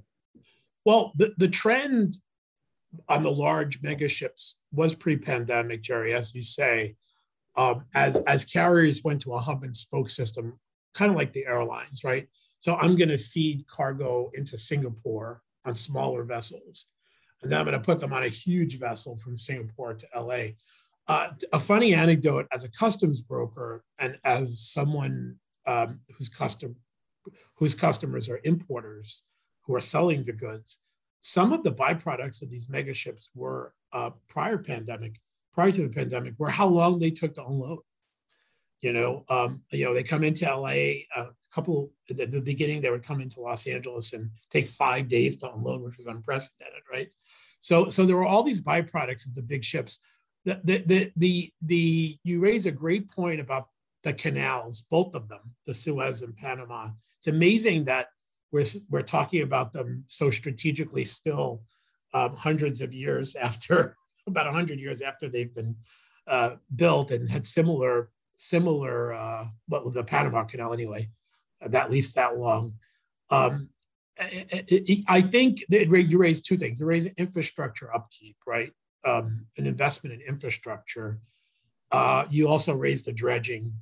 Well, 0.84 1.12
the, 1.16 1.32
the 1.36 1.48
trend 1.48 2.16
on 3.08 3.22
the 3.22 3.30
large 3.30 3.82
mega 3.82 4.08
ships 4.08 4.58
was 4.72 4.94
pre-pandemic, 4.94 5.82
Jerry, 5.82 6.14
as 6.14 6.34
you 6.34 6.42
say, 6.42 6.94
um, 7.56 7.84
as, 7.94 8.16
as 8.26 8.44
carriers 8.44 9.02
went 9.02 9.20
to 9.22 9.34
a 9.34 9.38
hub 9.38 9.64
and 9.64 9.76
spoke 9.76 10.10
system, 10.10 10.58
kind 10.94 11.10
of 11.10 11.16
like 11.16 11.32
the 11.32 11.46
airlines, 11.46 12.04
right? 12.04 12.28
So 12.60 12.76
I'm 12.76 12.96
going 12.96 13.08
to 13.08 13.18
feed 13.18 13.66
cargo 13.66 14.30
into 14.34 14.58
Singapore 14.58 15.42
on 15.64 15.76
smaller 15.76 16.24
vessels. 16.24 16.86
And 17.42 17.50
then 17.50 17.60
I'm 17.60 17.66
going 17.66 17.80
to 17.80 17.84
put 17.84 18.00
them 18.00 18.12
on 18.12 18.24
a 18.24 18.28
huge 18.28 18.78
vessel 18.78 19.16
from 19.16 19.36
Singapore 19.36 19.94
to 19.94 20.06
LA. 20.16 20.48
Uh, 21.08 21.28
a 21.52 21.58
funny 21.58 21.94
anecdote 21.94 22.46
as 22.52 22.64
a 22.64 22.70
customs 22.70 23.20
broker 23.20 23.84
and 23.98 24.18
as 24.24 24.58
someone 24.58 25.36
um, 25.66 26.00
whose 26.16 26.28
custom 26.28 26.76
whose 27.56 27.74
customers 27.74 28.28
are 28.28 28.40
importers 28.44 29.24
who 29.62 29.74
are 29.74 29.80
selling 29.80 30.24
the 30.24 30.32
goods, 30.32 30.78
some 31.20 31.52
of 31.52 31.64
the 31.64 31.72
byproducts 31.72 32.40
of 32.40 32.50
these 32.50 32.68
mega 32.68 32.94
ships 32.94 33.30
were 33.34 33.74
uh, 33.92 34.10
prior 34.28 34.58
pandemic, 34.58 35.20
prior 35.56 35.72
to 35.72 35.82
the 35.82 35.88
pandemic, 35.88 36.34
were 36.38 36.48
how 36.48 36.68
long 36.68 37.00
they 37.00 37.10
took 37.10 37.34
to 37.34 37.44
unload. 37.44 37.80
You 38.82 38.92
know, 38.92 39.24
um, 39.28 39.62
you 39.72 39.84
know, 39.84 39.94
they 39.94 40.04
come 40.04 40.22
into 40.22 40.44
LA 40.44 40.68
a 41.16 41.26
couple 41.52 41.90
at 42.08 42.30
the 42.30 42.40
beginning. 42.40 42.80
They 42.80 42.90
would 42.90 43.02
come 43.02 43.20
into 43.20 43.40
Los 43.40 43.66
Angeles 43.66 44.12
and 44.12 44.30
take 44.50 44.68
five 44.68 45.08
days 45.08 45.38
to 45.38 45.52
unload, 45.52 45.82
which 45.82 45.98
was 45.98 46.06
unprecedented, 46.06 46.82
right? 46.92 47.08
So, 47.60 47.88
so 47.88 48.06
there 48.06 48.14
were 48.14 48.26
all 48.26 48.44
these 48.44 48.62
byproducts 48.62 49.26
of 49.26 49.34
the 49.34 49.42
big 49.42 49.64
ships 49.64 49.98
the, 50.46 50.60
the, 50.62 50.78
the, 50.86 51.12
the, 51.16 51.52
the, 51.60 52.18
you 52.22 52.40
raise 52.40 52.66
a 52.66 52.70
great 52.70 53.10
point 53.10 53.40
about 53.40 53.68
the 54.04 54.12
canals, 54.12 54.82
both 54.82 55.14
of 55.16 55.28
them, 55.28 55.40
the 55.66 55.74
Suez 55.74 56.22
and 56.22 56.36
Panama. 56.36 56.90
It's 57.18 57.26
amazing 57.26 57.84
that 57.86 58.06
we're, 58.52 58.64
we're 58.88 59.02
talking 59.02 59.42
about 59.42 59.72
them 59.72 60.04
so 60.06 60.30
strategically 60.30 61.04
still 61.04 61.62
um, 62.14 62.34
hundreds 62.36 62.80
of 62.80 62.94
years 62.94 63.34
after, 63.40 63.96
about 64.26 64.46
100 64.46 64.78
years 64.78 65.02
after 65.02 65.28
they've 65.28 65.54
been 65.54 65.76
uh, 66.26 66.56
built 66.74 67.10
and 67.10 67.28
had 67.30 67.46
similar, 67.46 68.10
similar, 68.36 69.12
uh, 69.12 69.44
well, 69.68 69.90
the 69.90 70.04
Panama 70.04 70.44
Canal 70.44 70.72
anyway, 70.72 71.08
at 71.60 71.90
least 71.90 72.14
that 72.14 72.36
long. 72.36 72.74
Um, 73.30 73.70
I 74.18 75.20
think 75.20 75.64
that 75.68 75.88
you 75.90 76.18
raise 76.18 76.40
two 76.40 76.56
things. 76.56 76.80
You 76.80 76.86
raise 76.86 77.06
infrastructure 77.06 77.94
upkeep, 77.94 78.36
right? 78.46 78.72
um, 79.06 79.46
an 79.56 79.66
investment 79.66 80.20
in 80.20 80.28
infrastructure. 80.28 81.20
Uh, 81.92 82.26
you 82.28 82.48
also 82.48 82.74
raised 82.74 83.06
the 83.06 83.12
dredging 83.12 83.72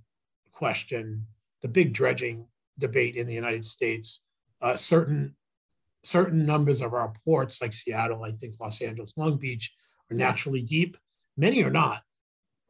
question, 0.53 1.27
the 1.63 1.69
big 1.69 1.93
dredging 1.93 2.47
debate 2.79 3.17
in 3.17 3.27
the 3.27 3.35
United 3.35 3.65
States. 3.65 4.21
Uh, 4.61 4.77
certain 4.77 5.35
certain 6.03 6.45
numbers 6.45 6.83
of 6.83 6.93
our 6.93 7.15
ports, 7.25 7.63
like 7.63 7.73
Seattle, 7.73 8.25
I 8.25 8.33
think 8.33 8.57
Los 8.61 8.83
Angeles, 8.83 9.15
Long 9.17 9.39
Beach, 9.39 9.73
are 10.11 10.17
naturally 10.17 10.63
deep, 10.63 10.97
Many 11.37 11.65
are 11.65 11.71
not, 11.71 12.03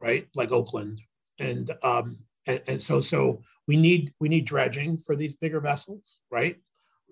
right? 0.01 0.27
Like 0.35 0.51
Oakland, 0.51 1.01
and 1.39 1.69
um, 1.83 2.17
and, 2.47 2.61
and 2.67 2.81
so 2.81 2.99
so 2.99 3.41
we 3.67 3.77
need 3.77 4.11
we 4.19 4.27
need 4.27 4.45
dredging 4.45 4.97
for 4.97 5.15
these 5.15 5.35
bigger 5.35 5.59
vessels, 5.59 6.17
right? 6.31 6.57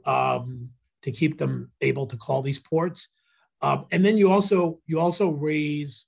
Um, 0.05 0.69
to 1.03 1.11
keep 1.11 1.37
them 1.37 1.71
able 1.81 2.07
to 2.07 2.17
call 2.17 2.41
these 2.41 2.59
ports, 2.59 3.09
um, 3.61 3.85
and 3.91 4.03
then 4.03 4.17
you 4.17 4.31
also 4.31 4.79
you 4.87 4.99
also 4.99 5.29
raise 5.29 6.07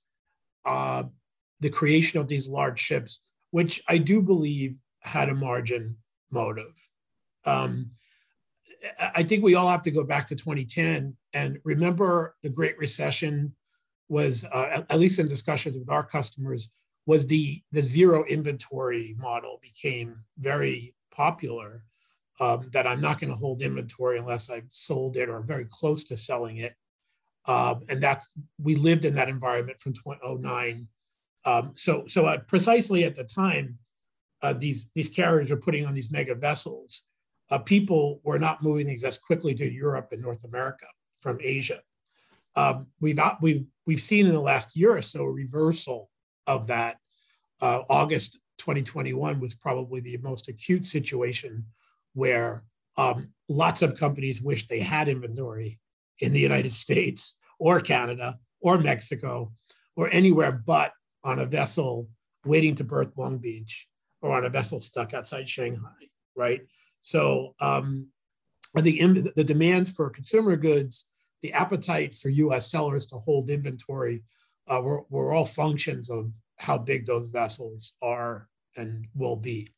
uh, 0.64 1.04
the 1.60 1.70
creation 1.70 2.20
of 2.20 2.26
these 2.26 2.48
large 2.48 2.80
ships, 2.80 3.20
which 3.50 3.82
I 3.88 3.98
do 3.98 4.20
believe 4.20 4.80
had 5.00 5.28
a 5.28 5.34
margin 5.34 5.96
motive. 6.32 6.74
Um, 7.44 7.90
I 8.98 9.22
think 9.22 9.44
we 9.44 9.54
all 9.54 9.68
have 9.68 9.82
to 9.82 9.90
go 9.90 10.04
back 10.04 10.26
to 10.26 10.36
2010 10.36 11.16
and 11.32 11.58
remember 11.64 12.34
the 12.42 12.48
Great 12.48 12.76
Recession 12.78 13.54
was, 14.08 14.44
uh, 14.44 14.82
at 14.88 14.98
least 14.98 15.18
in 15.18 15.28
discussions 15.28 15.76
with 15.76 15.90
our 15.90 16.04
customers, 16.04 16.70
was 17.06 17.26
the 17.26 17.62
the 17.72 17.80
zero 17.82 18.24
inventory 18.24 19.14
model 19.18 19.60
became 19.62 20.16
very 20.38 20.94
popular. 21.10 21.84
Um, 22.38 22.68
that 22.74 22.86
I'm 22.86 23.00
not 23.00 23.18
going 23.18 23.30
to 23.30 23.36
hold 23.36 23.62
inventory 23.62 24.18
unless 24.18 24.50
I've 24.50 24.68
sold 24.68 25.16
it 25.16 25.30
or 25.30 25.40
very 25.40 25.64
close 25.70 26.04
to 26.04 26.18
selling 26.18 26.58
it. 26.58 26.74
Um, 27.46 27.84
and 27.88 28.02
that 28.02 28.24
we 28.60 28.74
lived 28.74 29.06
in 29.06 29.14
that 29.14 29.30
environment 29.30 29.80
from 29.80 29.94
2009. 29.94 30.86
Um, 31.46 31.72
so 31.74 32.04
so 32.06 32.26
uh, 32.26 32.38
precisely 32.40 33.04
at 33.04 33.14
the 33.14 33.24
time, 33.24 33.78
uh, 34.42 34.52
these 34.52 34.90
these 34.94 35.08
carriers 35.08 35.50
are 35.50 35.56
putting 35.56 35.86
on 35.86 35.94
these 35.94 36.10
mega 36.10 36.34
vessels 36.34 37.04
uh, 37.50 37.58
people 37.58 38.20
were 38.24 38.38
not 38.38 38.62
moving 38.62 38.86
things 38.86 39.04
as 39.04 39.18
quickly 39.18 39.54
to 39.54 39.70
Europe 39.70 40.08
and 40.12 40.20
North 40.20 40.44
America 40.44 40.86
from 41.16 41.38
Asia. 41.40 41.80
Um, 42.56 42.86
we've 43.00 43.20
we've 43.40 43.64
we've 43.86 44.00
seen 44.00 44.26
in 44.26 44.32
the 44.32 44.40
last 44.40 44.76
year 44.76 44.96
or 44.96 45.02
so 45.02 45.22
a 45.22 45.30
reversal 45.30 46.10
of 46.46 46.66
that. 46.68 46.96
Uh, 47.60 47.82
August 47.88 48.38
2021 48.58 49.40
was 49.40 49.54
probably 49.54 50.00
the 50.00 50.16
most 50.18 50.48
acute 50.48 50.86
situation 50.86 51.64
where 52.14 52.64
um, 52.96 53.28
lots 53.48 53.82
of 53.82 53.98
companies 53.98 54.42
wish 54.42 54.66
they 54.66 54.80
had 54.80 55.08
inventory 55.08 55.78
in 56.20 56.32
the 56.32 56.40
United 56.40 56.72
States 56.84 57.38
or 57.58 57.80
Canada 57.80 58.38
or 58.60 58.78
Mexico 58.78 59.52
or 59.96 60.08
anywhere 60.10 60.52
but 60.52 60.92
on 61.24 61.38
a 61.40 61.46
vessel 61.46 62.08
waiting 62.44 62.74
to 62.74 62.84
berth 62.84 63.12
Long 63.16 63.38
Beach 63.38 63.88
or 64.22 64.32
on 64.32 64.44
a 64.44 64.50
vessel 64.50 64.80
stuck 64.80 65.12
outside 65.12 65.48
Shanghai, 65.48 66.08
right? 66.34 66.62
So 67.00 67.54
um, 67.60 68.08
the, 68.74 69.32
the 69.36 69.44
demand 69.44 69.88
for 69.88 70.10
consumer 70.10 70.56
goods, 70.56 71.06
the 71.42 71.52
appetite 71.52 72.14
for 72.14 72.28
US 72.28 72.70
sellers 72.70 73.06
to 73.06 73.16
hold 73.16 73.50
inventory 73.50 74.22
uh, 74.68 74.80
were, 74.82 75.04
were 75.10 75.32
all 75.32 75.44
functions 75.44 76.10
of 76.10 76.32
how 76.58 76.78
big 76.78 77.06
those 77.06 77.28
vessels 77.28 77.92
are 78.02 78.48
and 78.76 79.06
will 79.14 79.36
be. 79.36 79.68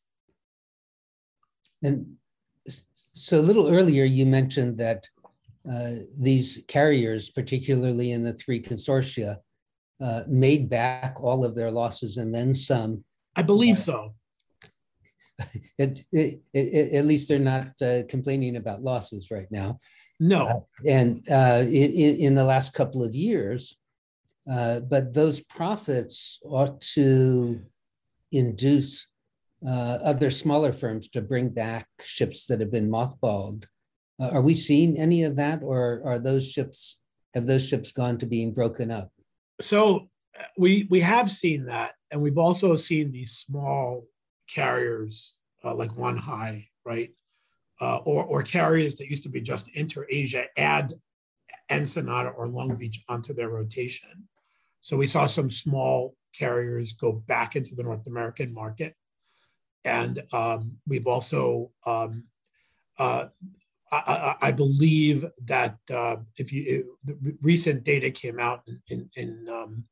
And 1.83 2.15
so 2.67 3.39
a 3.39 3.41
little 3.41 3.69
earlier, 3.69 4.03
you 4.03 4.25
mentioned 4.25 4.77
that 4.77 5.07
uh, 5.69 5.91
these 6.17 6.59
carriers, 6.67 7.29
particularly 7.29 8.11
in 8.11 8.23
the 8.23 8.33
three 8.33 8.61
consortia, 8.61 9.37
uh, 10.01 10.23
made 10.27 10.69
back 10.69 11.17
all 11.19 11.43
of 11.43 11.55
their 11.55 11.71
losses 11.71 12.17
and 12.17 12.33
then 12.33 12.55
some. 12.55 13.03
I 13.35 13.41
believe 13.41 13.75
uh, 13.75 13.79
so. 13.79 14.09
it, 15.77 16.05
it, 16.11 16.41
it, 16.53 16.93
at 16.93 17.05
least 17.05 17.27
they're 17.27 17.39
not 17.39 17.69
uh, 17.81 18.03
complaining 18.07 18.55
about 18.55 18.81
losses 18.81 19.31
right 19.31 19.49
now. 19.51 19.79
No. 20.19 20.45
Uh, 20.47 20.89
and 20.89 21.29
uh, 21.29 21.63
in, 21.65 22.17
in 22.17 22.35
the 22.35 22.43
last 22.43 22.73
couple 22.73 23.03
of 23.03 23.15
years, 23.15 23.77
uh, 24.49 24.79
but 24.81 25.13
those 25.13 25.39
profits 25.39 26.39
ought 26.43 26.81
to 26.81 27.61
induce 28.31 29.07
uh, 29.65 29.99
other 30.03 30.29
smaller 30.29 30.73
firms 30.73 31.07
to 31.09 31.21
bring 31.21 31.49
back 31.49 31.87
ships 32.03 32.45
that 32.47 32.59
have 32.59 32.71
been 32.71 32.89
mothballed. 32.89 33.65
Uh, 34.19 34.29
are 34.33 34.41
we 34.41 34.53
seeing 34.53 34.97
any 34.97 35.23
of 35.23 35.35
that, 35.35 35.61
or 35.63 36.01
are 36.05 36.19
those 36.19 36.49
ships 36.49 36.97
have 37.33 37.45
those 37.45 37.65
ships 37.65 37.91
gone 37.91 38.17
to 38.17 38.25
being 38.25 38.53
broken 38.53 38.91
up? 38.91 39.11
So 39.61 40.09
we 40.57 40.87
we 40.89 41.01
have 41.01 41.29
seen 41.29 41.65
that, 41.65 41.93
and 42.11 42.21
we've 42.21 42.37
also 42.37 42.75
seen 42.75 43.11
these 43.11 43.31
small 43.33 44.07
carriers 44.49 45.37
uh, 45.63 45.75
like 45.75 45.95
Wan 45.95 46.17
Hai, 46.17 46.67
right? 46.85 47.11
Uh, 47.81 47.97
or, 48.03 48.25
or 48.25 48.43
carriers 48.43 48.95
that 48.95 49.09
used 49.09 49.23
to 49.23 49.29
be 49.29 49.39
just 49.39 49.69
inter-Asia 49.69 50.45
add 50.57 50.93
Ensenada 51.69 52.29
or 52.29 52.47
Long 52.47 52.75
Beach 52.75 53.01
onto 53.07 53.33
their 53.33 53.49
rotation. 53.49 54.27
So 54.81 54.97
we 54.97 55.07
saw 55.07 55.27
some 55.27 55.49
small 55.49 56.15
carriers 56.37 56.93
go 56.93 57.11
back 57.11 57.55
into 57.55 57.75
the 57.75 57.83
North 57.83 58.05
American 58.07 58.53
market. 58.53 58.95
And 59.85 60.21
um, 60.33 60.73
we've 60.87 61.07
also, 61.07 61.71
um, 61.85 62.25
uh, 62.97 63.27
I, 63.91 64.35
I, 64.41 64.51
believe 64.51 65.25
that 65.45 65.77
uh, 65.91 66.17
if 66.37 66.53
you, 66.53 66.97
recent 67.41 67.83
data 67.83 68.11
came 68.11 68.39
out 68.39 68.61
in, 68.67 68.81
in, 68.89 69.09
in 69.15 69.49
um, 69.49 69.85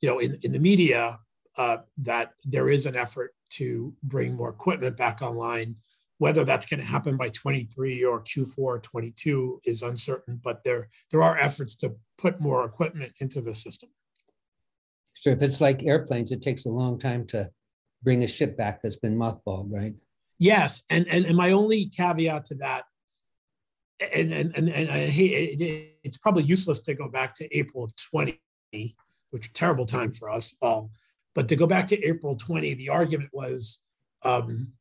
you 0.00 0.08
know, 0.08 0.18
in, 0.18 0.38
in 0.42 0.52
the 0.52 0.58
media 0.58 1.18
uh, 1.56 1.78
that 1.98 2.32
there 2.44 2.68
is 2.68 2.86
an 2.86 2.96
effort 2.96 3.34
to 3.50 3.94
bring 4.02 4.34
more 4.34 4.50
equipment 4.50 4.96
back 4.96 5.22
online. 5.22 5.76
Whether 6.24 6.42
that's 6.42 6.64
going 6.64 6.80
to 6.80 6.86
happen 6.86 7.18
by 7.18 7.28
23 7.28 8.02
or 8.02 8.22
Q4 8.22 8.82
22 8.82 9.60
is 9.66 9.82
uncertain, 9.82 10.40
but 10.42 10.64
there, 10.64 10.88
there 11.10 11.22
are 11.22 11.36
efforts 11.36 11.76
to 11.76 11.96
put 12.16 12.40
more 12.40 12.64
equipment 12.64 13.12
into 13.20 13.42
the 13.42 13.52
system. 13.52 13.90
Sure. 15.12 15.34
If 15.34 15.42
it's 15.42 15.60
like 15.60 15.82
airplanes, 15.82 16.32
it 16.32 16.40
takes 16.40 16.64
a 16.64 16.70
long 16.70 16.98
time 16.98 17.26
to 17.26 17.50
bring 18.02 18.24
a 18.24 18.26
ship 18.26 18.56
back 18.56 18.80
that's 18.80 18.96
been 18.96 19.18
mothballed, 19.18 19.70
right? 19.70 19.92
Yes. 20.38 20.84
And, 20.88 21.06
and, 21.08 21.26
and 21.26 21.36
my 21.36 21.52
only 21.52 21.90
caveat 21.94 22.46
to 22.46 22.54
that, 22.54 22.84
and, 24.00 24.32
and, 24.32 24.56
and, 24.56 24.70
and 24.70 24.90
I 24.90 25.10
hate 25.10 25.60
it, 25.60 25.98
it's 26.04 26.16
probably 26.16 26.44
useless 26.44 26.80
to 26.80 26.94
go 26.94 27.06
back 27.06 27.34
to 27.34 27.54
April 27.54 27.84
of 27.84 27.94
20, 27.96 28.40
which 28.72 29.44
is 29.44 29.50
a 29.50 29.52
terrible 29.52 29.84
time 29.84 30.10
for 30.10 30.30
us 30.30 30.56
all. 30.62 30.90
But 31.34 31.48
to 31.48 31.56
go 31.56 31.66
back 31.66 31.86
to 31.88 32.02
April 32.02 32.34
20, 32.34 32.72
the 32.72 32.88
argument 32.88 33.28
was 33.34 33.82
um, 34.22 34.72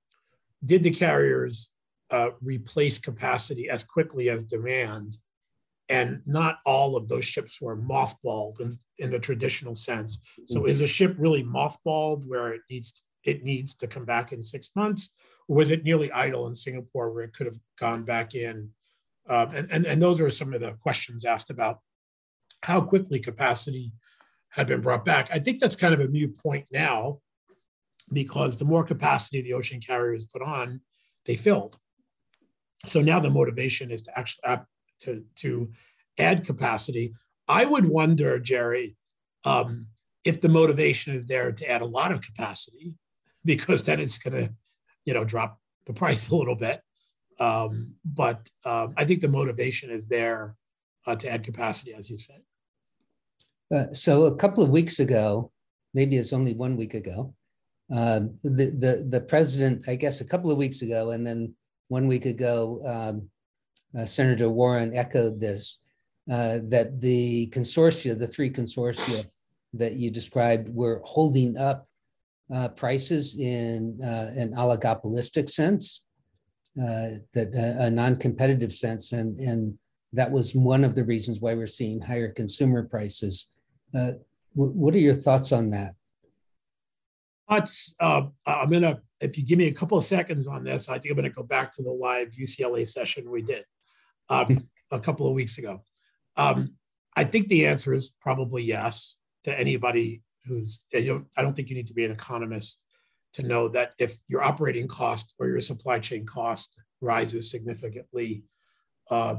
did 0.64 0.84
the 0.84 0.92
carriers 0.92 1.72
uh, 2.10 2.30
replace 2.42 3.00
capacity 3.00 3.70
as 3.70 3.84
quickly 3.84 4.30
as 4.30 4.44
demand? 4.44 5.18
And 5.90 6.22
not 6.26 6.60
all 6.66 6.96
of 6.96 7.08
those 7.08 7.26
ships 7.26 7.62
were 7.62 7.78
mothballed 7.78 8.62
in, 8.62 8.72
in 9.00 9.12
the 9.12 9.20
traditional 9.20 9.76
sense. 9.76 10.22
So 10.48 10.60
mm-hmm. 10.60 10.70
is 10.70 10.82
a 10.82 10.88
ship 10.88 11.16
really 11.18 11.44
mothballed 11.44 12.26
where 12.26 12.54
it 12.54 12.62
needs 12.70 13.06
it 13.24 13.44
needs 13.44 13.76
to 13.76 13.88
come 13.88 14.06
back 14.06 14.34
in 14.34 14.44
six 14.44 14.72
months, 14.76 15.16
or 15.48 15.56
was 15.56 15.72
it 15.72 15.84
nearly 15.84 16.12
idle 16.12 16.48
in 16.48 16.56
Singapore 16.56 17.12
where 17.12 17.24
it 17.24 17.34
could 17.34 17.48
have 17.48 17.60
gone 17.80 18.04
back 18.04 18.36
in? 18.36 18.70
Um, 19.30 19.50
and, 19.56 19.72
and, 19.72 19.86
and 19.86 20.02
those 20.02 20.20
are 20.20 20.30
some 20.30 20.54
of 20.54 20.60
the 20.60 20.74
questions 20.74 21.24
asked 21.24 21.50
about 21.50 21.80
how 22.64 22.82
quickly 22.82 23.20
capacity 23.20 23.94
had 24.50 24.68
been 24.68 24.82
brought 24.82 25.06
back. 25.06 25.30
I 25.32 25.40
think 25.40 25.60
that's 25.60 25.76
kind 25.76 25.94
of 25.94 26.02
a 26.02 26.08
mute 26.08 26.38
point 26.38 26.66
now 26.72 27.20
because 28.14 28.58
the 28.58 28.66
more 28.66 28.84
capacity 28.84 29.42
the 29.42 29.54
ocean 29.54 29.80
carriers 29.80 30.26
put 30.26 30.42
on, 30.42 30.82
they 31.26 31.36
filled. 31.36 31.78
So 32.86 33.02
now 33.02 33.20
the 33.20 33.30
motivation 33.30 33.92
is 33.92 34.02
to 34.04 34.18
actually 34.18 34.44
uh, 34.46 34.58
to, 35.02 35.24
to 35.38 35.72
add 36.18 36.46
capacity. 36.46 37.14
I 37.48 37.66
would 37.66 37.86
wonder, 37.86 38.40
Jerry, 38.40 38.96
um, 39.44 39.88
if 40.24 40.42
the 40.42 40.50
motivation 40.50 41.14
is 41.14 41.26
there 41.26 41.52
to 41.52 41.70
add 41.70 41.82
a 41.82 41.86
lot 41.86 42.12
of 42.12 42.22
capacity, 42.22 42.98
because 43.44 43.84
then 43.84 44.00
it's 44.00 44.18
going 44.18 44.46
to, 44.46 44.54
you 45.06 45.14
know, 45.14 45.24
drop 45.24 45.60
the 45.86 45.94
price 45.94 46.30
a 46.32 46.36
little 46.36 46.56
bit. 46.56 46.82
Um, 47.40 47.96
but 48.06 48.50
um, 48.64 48.94
I 48.96 49.06
think 49.06 49.22
the 49.22 49.28
motivation 49.28 49.90
is 49.90 50.08
there 50.08 50.56
uh, 51.06 51.16
to 51.16 51.30
add 51.30 51.44
capacity, 51.44 51.94
as 51.94 52.10
you 52.10 52.18
said. 52.18 52.42
Uh, 53.74 53.92
so 53.92 54.26
a 54.26 54.36
couple 54.36 54.64
of 54.64 54.70
weeks 54.70 55.00
ago, 55.00 55.52
maybe 55.94 56.18
it's 56.18 56.32
only 56.32 56.54
one 56.54 56.78
week 56.78 56.94
ago, 56.94 57.34
um, 57.92 58.36
the, 58.44 58.66
the, 58.66 59.06
the 59.10 59.22
president, 59.22 59.88
I 59.88 59.96
guess 59.96 60.22
a 60.22 60.26
couple 60.26 60.52
of 60.52 60.58
weeks 60.58 60.82
ago, 60.82 61.12
and 61.12 61.26
then 61.26 61.54
one 61.88 62.08
week 62.08 62.26
ago, 62.26 62.82
um, 62.86 63.30
uh, 64.00 64.06
Senator 64.06 64.50
Warren 64.50 64.96
echoed 64.96 65.40
this, 65.40 65.78
uh, 66.32 66.60
that 66.64 67.00
the 67.02 67.48
consortia, 67.48 68.18
the 68.18 68.28
three 68.28 68.50
consortia 68.50 69.26
that 69.74 69.94
you 69.94 70.10
described 70.10 70.70
were 70.70 71.02
holding 71.04 71.58
up 71.58 71.88
uh, 72.54 72.70
prices 72.70 73.38
in 73.38 74.00
uh, 74.04 74.32
an 74.36 74.54
oligopolistic 74.56 75.50
sense, 75.50 76.02
that 76.76 77.52
a 77.80 77.90
non-competitive 77.90 78.74
sense, 78.74 79.12
and, 79.12 79.40
and 79.40 79.78
that 80.12 80.32
was 80.32 80.56
one 80.56 80.84
of 80.84 80.96
the 80.96 81.04
reasons 81.04 81.40
why 81.40 81.54
we're 81.54 81.68
seeing 81.68 82.02
higher 82.02 82.32
consumer 82.32 82.84
prices 82.84 83.48
uh, 83.96 84.14
what 84.56 84.94
are 84.94 85.00
your 85.00 85.16
thoughts 85.16 85.52
on 85.52 85.70
that? 85.72 85.96
Thoughts. 87.50 87.96
Uh, 88.00 88.24
I'm 88.46 88.70
gonna. 88.70 89.02
If 89.20 89.38
you 89.38 89.46
give 89.46 89.58
me 89.58 89.68
a 89.68 89.74
couple 89.74 89.98
of 89.98 90.04
seconds 90.04 90.48
on 90.48 90.64
this, 90.64 90.90
I 90.90 90.98
think 90.98 91.12
I'm 91.12 91.16
gonna 91.16 91.30
go 91.30 91.44
back 91.44 91.72
to 91.74 91.84
the 91.84 91.92
live 91.92 92.32
UCLA 92.32 92.88
session 92.88 93.30
we 93.30 93.42
did 93.42 93.66
um, 94.30 94.60
a 94.92 95.00
couple 95.00 95.28
of 95.28 95.34
weeks 95.34 95.58
ago. 95.58 95.80
Um, 96.38 96.68
I 97.16 97.24
think 97.24 97.48
the 97.48 97.68
answer 97.68 97.94
is 97.94 98.14
probably 98.22 98.64
yes. 98.64 99.18
to 99.44 99.58
anybody 99.58 100.22
who's, 100.46 100.80
you 100.92 101.06
know, 101.06 101.26
I 101.38 101.42
don't 101.42 101.56
think 101.56 101.70
you 101.70 101.76
need 101.76 101.88
to 101.88 101.94
be 101.94 102.06
an 102.06 102.12
economist 102.12 102.80
to 103.34 103.44
know 103.44 103.68
that 103.70 103.94
if 104.00 104.16
your 104.28 104.44
operating 104.44 104.88
cost 104.88 105.34
or 105.40 105.48
your 105.48 105.60
supply 105.60 106.00
chain 106.00 106.26
cost 106.26 106.76
rises 107.02 107.50
significantly, 107.50 108.44
uh, 109.10 109.36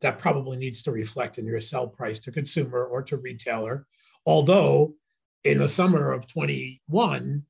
that 0.00 0.18
probably 0.18 0.56
needs 0.56 0.82
to 0.82 0.90
reflect 0.90 1.38
in 1.38 1.46
your 1.46 1.60
sell 1.60 1.86
price 1.86 2.18
to 2.20 2.32
consumer 2.32 2.84
or 2.84 3.02
to 3.02 3.16
retailer. 3.16 3.86
Although 4.26 4.94
in 5.44 5.58
the 5.58 5.68
summer 5.68 6.12
of 6.12 6.26
21, 6.26 7.44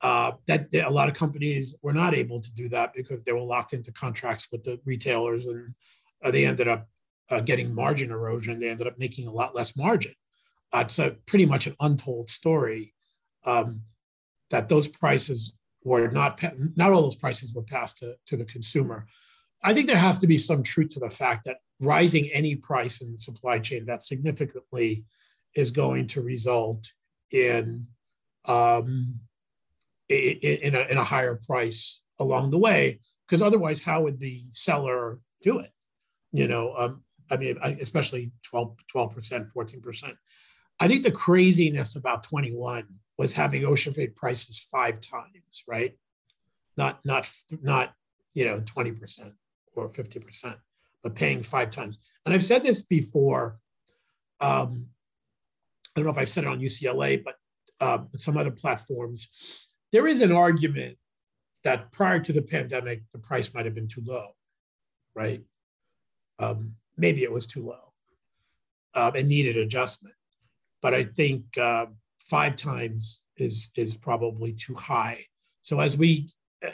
uh, 0.00 0.32
that 0.46 0.74
a 0.74 0.90
lot 0.90 1.08
of 1.08 1.14
companies 1.14 1.76
were 1.82 1.92
not 1.92 2.14
able 2.14 2.40
to 2.40 2.52
do 2.52 2.68
that 2.70 2.92
because 2.94 3.22
they 3.22 3.32
were 3.32 3.40
locked 3.40 3.72
into 3.72 3.92
contracts 3.92 4.48
with 4.50 4.64
the 4.64 4.80
retailers 4.84 5.46
and 5.46 5.74
uh, 6.22 6.30
they 6.30 6.46
ended 6.46 6.68
up 6.68 6.88
uh, 7.30 7.40
getting 7.40 7.74
margin 7.74 8.10
erosion. 8.10 8.58
They 8.58 8.68
ended 8.68 8.86
up 8.86 8.98
making 8.98 9.28
a 9.28 9.32
lot 9.32 9.54
less 9.54 9.76
margin. 9.76 10.14
Uh, 10.72 10.80
it's 10.86 10.98
a 10.98 11.16
pretty 11.26 11.46
much 11.46 11.66
an 11.66 11.76
untold 11.80 12.28
story 12.28 12.94
um, 13.44 13.82
that 14.50 14.68
those 14.68 14.88
prices 14.88 15.54
were 15.84 16.08
not, 16.08 16.42
not 16.76 16.92
all 16.92 17.02
those 17.02 17.14
prices 17.14 17.54
were 17.54 17.62
passed 17.62 17.98
to, 17.98 18.16
to 18.26 18.36
the 18.36 18.44
consumer. 18.44 19.06
I 19.62 19.72
think 19.72 19.86
there 19.86 19.96
has 19.96 20.18
to 20.18 20.26
be 20.26 20.38
some 20.38 20.62
truth 20.62 20.90
to 20.90 21.00
the 21.00 21.10
fact 21.10 21.44
that 21.44 21.58
rising 21.80 22.30
any 22.32 22.56
price 22.56 23.00
in 23.00 23.12
the 23.12 23.18
supply 23.18 23.58
chain 23.58 23.86
that 23.86 24.04
significantly 24.04 25.04
is 25.54 25.70
going 25.70 26.06
to 26.08 26.22
result 26.22 26.92
in 27.34 27.86
um, 28.46 29.20
in, 30.08 30.74
a, 30.74 30.86
in 30.90 30.96
a 30.98 31.04
higher 31.04 31.40
price 31.46 32.02
along 32.18 32.50
the 32.50 32.58
way 32.58 33.00
because 33.26 33.42
otherwise 33.42 33.82
how 33.82 34.02
would 34.02 34.20
the 34.20 34.42
seller 34.52 35.18
do 35.42 35.58
it? 35.58 35.70
You 36.32 36.48
know 36.48 36.74
um, 36.76 37.02
i 37.30 37.36
mean 37.36 37.58
especially 37.80 38.30
12 38.42 38.76
12% 38.94 39.52
14% 39.52 40.12
i 40.80 40.88
think 40.88 41.02
the 41.02 41.10
craziness 41.10 41.96
about 41.96 42.22
21 42.22 42.86
was 43.16 43.32
having 43.32 43.64
ocean 43.64 43.94
freight 43.94 44.16
prices 44.16 44.58
five 44.70 45.00
times 45.00 45.64
right? 45.66 45.96
Not 46.76 47.00
not 47.04 47.28
not 47.62 47.94
you 48.34 48.44
know 48.44 48.60
20% 48.60 49.32
or 49.76 49.88
50% 49.88 50.56
but 51.02 51.14
paying 51.14 51.42
five 51.42 51.70
times. 51.70 51.98
And 52.24 52.34
i've 52.34 52.44
said 52.44 52.62
this 52.62 52.82
before 52.82 53.58
um, 54.40 54.88
i 55.94 56.00
don't 56.00 56.04
know 56.04 56.10
if 56.10 56.18
i've 56.18 56.28
said 56.28 56.44
it 56.44 56.48
on 56.48 56.60
ucla 56.60 57.22
but 57.24 57.34
uh, 57.80 57.98
some 58.16 58.36
other 58.36 58.50
platforms 58.50 59.28
there 59.92 60.06
is 60.06 60.22
an 60.22 60.32
argument 60.32 60.96
that 61.64 61.90
prior 61.90 62.20
to 62.20 62.32
the 62.32 62.42
pandemic, 62.42 63.02
the 63.12 63.18
price 63.18 63.52
might 63.52 63.64
have 63.64 63.74
been 63.74 63.88
too 63.88 64.02
low, 64.04 64.28
right? 65.14 65.42
Um, 66.38 66.74
maybe 66.96 67.22
it 67.22 67.32
was 67.32 67.46
too 67.46 67.66
low 67.66 67.92
um, 68.94 69.12
and 69.16 69.28
needed 69.28 69.56
adjustment. 69.56 70.14
But 70.82 70.94
I 70.94 71.04
think 71.04 71.56
uh, 71.58 71.86
five 72.20 72.56
times 72.56 73.24
is 73.36 73.70
is 73.76 73.96
probably 73.96 74.52
too 74.52 74.74
high. 74.74 75.24
So 75.62 75.80
as 75.80 75.96
we 75.96 76.28
uh, 76.64 76.70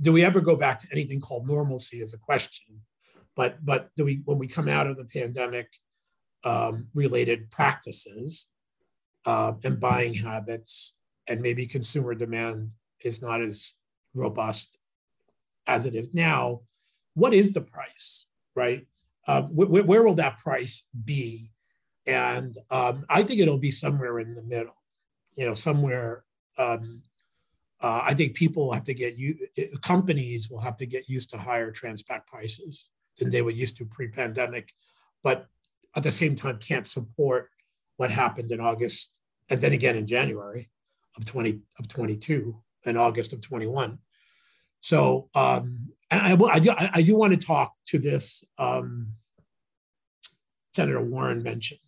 do 0.00 0.12
we 0.12 0.24
ever 0.24 0.40
go 0.40 0.56
back 0.56 0.80
to 0.80 0.88
anything 0.92 1.20
called 1.20 1.46
normalcy 1.46 2.00
is 2.00 2.14
a 2.14 2.18
question. 2.18 2.80
But 3.34 3.64
but 3.64 3.90
do 3.96 4.04
we 4.04 4.22
when 4.24 4.38
we 4.38 4.46
come 4.46 4.68
out 4.68 4.86
of 4.86 4.96
the 4.96 5.04
pandemic 5.04 5.68
um, 6.44 6.88
related 6.94 7.50
practices 7.50 8.46
uh, 9.26 9.54
and 9.64 9.80
buying 9.80 10.14
habits 10.14 10.96
and 11.26 11.40
maybe 11.40 11.66
consumer 11.66 12.14
demand 12.14 12.70
is 13.00 13.22
not 13.22 13.40
as 13.40 13.74
robust 14.14 14.78
as 15.66 15.86
it 15.86 15.94
is 15.94 16.12
now, 16.12 16.60
what 17.14 17.32
is 17.32 17.52
the 17.52 17.60
price, 17.60 18.26
right? 18.54 18.86
Um, 19.26 19.44
wh- 19.44 19.88
where 19.88 20.02
will 20.02 20.14
that 20.14 20.38
price 20.38 20.88
be? 21.04 21.50
And 22.06 22.56
um, 22.70 23.06
I 23.08 23.22
think 23.22 23.40
it'll 23.40 23.58
be 23.58 23.70
somewhere 23.70 24.18
in 24.18 24.34
the 24.34 24.42
middle, 24.42 24.76
you 25.36 25.46
know, 25.46 25.54
somewhere. 25.54 26.24
Um, 26.58 27.02
uh, 27.80 28.02
I 28.04 28.14
think 28.14 28.34
people 28.34 28.72
have 28.72 28.84
to 28.84 28.94
get 28.94 29.16
you, 29.16 29.36
companies 29.80 30.50
will 30.50 30.60
have 30.60 30.76
to 30.78 30.86
get 30.86 31.08
used 31.08 31.30
to 31.30 31.38
higher 31.38 31.72
transpac 31.72 32.26
prices 32.26 32.90
than 33.18 33.30
they 33.30 33.42
were 33.42 33.50
used 33.50 33.78
to 33.78 33.86
pre-pandemic, 33.86 34.72
but 35.22 35.48
at 35.96 36.02
the 36.02 36.12
same 36.12 36.36
time 36.36 36.58
can't 36.58 36.86
support 36.86 37.50
what 37.96 38.10
happened 38.10 38.50
in 38.50 38.60
August 38.60 39.10
and 39.48 39.60
then 39.60 39.72
again 39.72 39.96
in 39.96 40.06
January 40.06 40.70
of 41.16 41.24
20 41.24 41.60
of 41.78 41.88
22 41.88 42.60
and 42.84 42.98
August 42.98 43.32
of 43.32 43.40
21. 43.40 43.98
So 44.80 45.30
um, 45.34 45.92
I, 46.10 46.32
I, 46.32 46.58
do, 46.58 46.74
I 46.76 47.02
do 47.02 47.16
want 47.16 47.38
to 47.38 47.46
talk 47.46 47.74
to 47.86 47.98
this 47.98 48.44
um, 48.58 49.14
Senator 50.74 51.02
Warren 51.02 51.42
mentioned, 51.42 51.80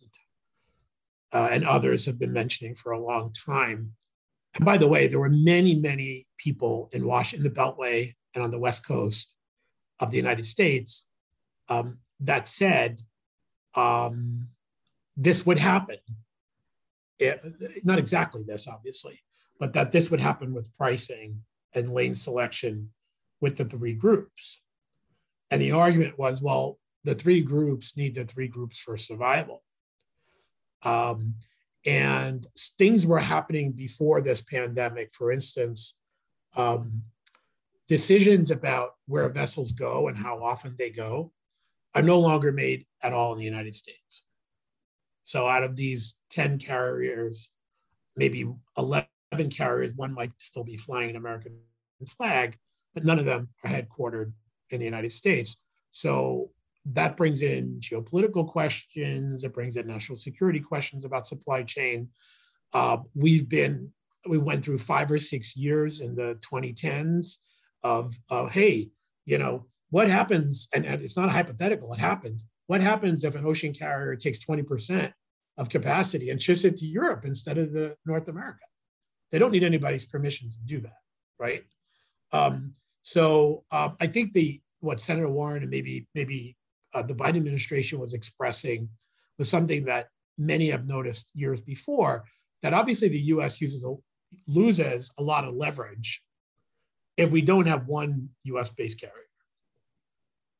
uh, 1.33 1.49
and 1.51 1.65
others 1.65 2.05
have 2.05 2.17
been 2.17 2.33
mentioning 2.33 2.73
for 2.73 2.93
a 2.93 2.99
long 2.99 3.33
time. 3.33 3.93
And 4.55 4.65
by 4.65 4.77
the 4.77 4.87
way, 4.87 5.07
there 5.07 5.19
were 5.19 5.29
many, 5.29 5.75
many 5.75 6.25
people 6.37 6.89
in 6.93 7.05
Washington, 7.05 7.43
the 7.43 7.59
Beltway, 7.59 8.13
and 8.33 8.43
on 8.43 8.49
the 8.49 8.59
West 8.59 8.87
Coast 8.87 9.33
of 9.99 10.09
the 10.09 10.17
United 10.17 10.45
States 10.45 11.07
um, 11.69 11.99
that 12.21 12.47
said 12.47 12.99
um, 13.77 14.49
this 15.15 15.45
would 15.45 15.59
happen 15.59 15.99
it, 17.19 17.83
not 17.83 17.99
exactly 17.99 18.43
this, 18.43 18.67
obviously, 18.67 19.21
but 19.59 19.73
that 19.73 19.91
this 19.91 20.11
would 20.11 20.19
happen 20.19 20.53
with 20.53 20.75
pricing 20.77 21.41
and 21.73 21.91
lane 21.91 22.15
selection 22.15 22.91
with 23.41 23.57
the 23.57 23.65
three 23.65 23.93
groups. 23.93 24.61
And 25.49 25.61
the 25.61 25.71
argument 25.71 26.17
was, 26.19 26.41
well, 26.41 26.79
the 27.03 27.15
three 27.15 27.41
groups 27.41 27.95
need 27.95 28.15
the 28.15 28.25
three 28.25 28.47
groups 28.47 28.79
for 28.79 28.97
survival. 28.97 29.63
Um, 30.83 31.35
and 31.85 32.45
things 32.77 33.05
were 33.05 33.19
happening 33.19 33.71
before 33.71 34.21
this 34.21 34.41
pandemic. 34.41 35.11
For 35.13 35.31
instance, 35.31 35.97
um, 36.55 37.03
decisions 37.87 38.51
about 38.51 38.95
where 39.07 39.29
vessels 39.29 39.71
go 39.71 40.07
and 40.07 40.17
how 40.17 40.43
often 40.43 40.75
they 40.77 40.89
go 40.89 41.31
are 41.95 42.01
no 42.01 42.19
longer 42.19 42.51
made 42.51 42.85
at 43.01 43.13
all 43.13 43.33
in 43.33 43.39
the 43.39 43.45
United 43.45 43.75
States. 43.75 44.23
So 45.23 45.47
out 45.47 45.63
of 45.63 45.75
these 45.75 46.15
10 46.31 46.59
carriers, 46.59 47.49
maybe 48.15 48.49
11 48.77 49.07
carriers, 49.51 49.93
one 49.95 50.13
might 50.13 50.31
still 50.37 50.63
be 50.63 50.77
flying 50.77 51.09
an 51.09 51.15
American 51.15 51.59
flag, 52.07 52.57
but 52.93 53.03
none 53.03 53.19
of 53.19 53.25
them 53.25 53.49
are 53.63 53.69
headquartered 53.69 54.31
in 54.69 54.79
the 54.79 54.85
United 54.85 55.11
States. 55.11 55.57
So 55.91 56.51
that 56.93 57.17
brings 57.17 57.41
in 57.41 57.79
geopolitical 57.79 58.47
questions, 58.47 59.43
it 59.43 59.53
brings 59.53 59.75
in 59.75 59.87
national 59.87 60.17
security 60.17 60.59
questions 60.59 61.03
about 61.03 61.27
supply 61.27 61.63
chain. 61.63 62.09
Uh, 62.73 62.99
we've 63.13 63.49
been, 63.49 63.91
we 64.27 64.37
went 64.37 64.63
through 64.63 64.77
five 64.77 65.11
or 65.11 65.17
six 65.17 65.57
years 65.57 65.99
in 65.99 66.15
the 66.15 66.39
2010s 66.49 67.37
of, 67.83 68.13
of 68.29 68.53
hey, 68.53 68.89
you 69.25 69.37
know, 69.37 69.65
what 69.89 70.09
happens, 70.09 70.67
and, 70.73 70.85
it's 70.85 71.17
not 71.17 71.29
a 71.29 71.31
hypothetical, 71.31 71.93
it 71.93 71.99
happened. 71.99 72.43
What 72.67 72.81
happens 72.81 73.23
if 73.23 73.35
an 73.35 73.45
ocean 73.45 73.73
carrier 73.73 74.15
takes 74.15 74.43
20% 74.43 75.13
of 75.57 75.69
capacity 75.69 76.29
and 76.29 76.41
shifts 76.41 76.65
it 76.65 76.77
to 76.77 76.85
Europe 76.85 77.25
instead 77.25 77.57
of 77.57 77.73
the 77.73 77.95
North 78.05 78.27
America. 78.27 78.59
They 79.31 79.39
don't 79.39 79.51
need 79.51 79.63
anybody's 79.63 80.05
permission 80.05 80.49
to 80.51 80.57
do 80.65 80.79
that, 80.81 80.99
right? 81.39 81.63
Um, 82.31 82.73
so 83.01 83.63
uh, 83.71 83.89
I 83.99 84.07
think 84.07 84.33
the 84.33 84.61
what 84.79 85.01
Senator 85.01 85.29
Warren 85.29 85.63
and 85.63 85.71
maybe 85.71 86.07
maybe 86.13 86.55
uh, 86.93 87.01
the 87.01 87.15
Biden 87.15 87.37
administration 87.37 87.99
was 87.99 88.13
expressing 88.13 88.89
was 89.37 89.49
something 89.49 89.85
that 89.85 90.07
many 90.37 90.69
have 90.69 90.87
noticed 90.87 91.31
years 91.33 91.61
before. 91.61 92.25
That 92.61 92.73
obviously 92.73 93.07
the 93.07 93.19
U.S. 93.19 93.59
uses 93.59 93.83
a, 93.83 93.95
loses 94.47 95.11
a 95.17 95.23
lot 95.23 95.45
of 95.45 95.55
leverage 95.55 96.21
if 97.17 97.31
we 97.31 97.41
don't 97.41 97.67
have 97.67 97.87
one 97.87 98.29
U.S. 98.43 98.69
based 98.69 99.01
carrier. 99.01 99.26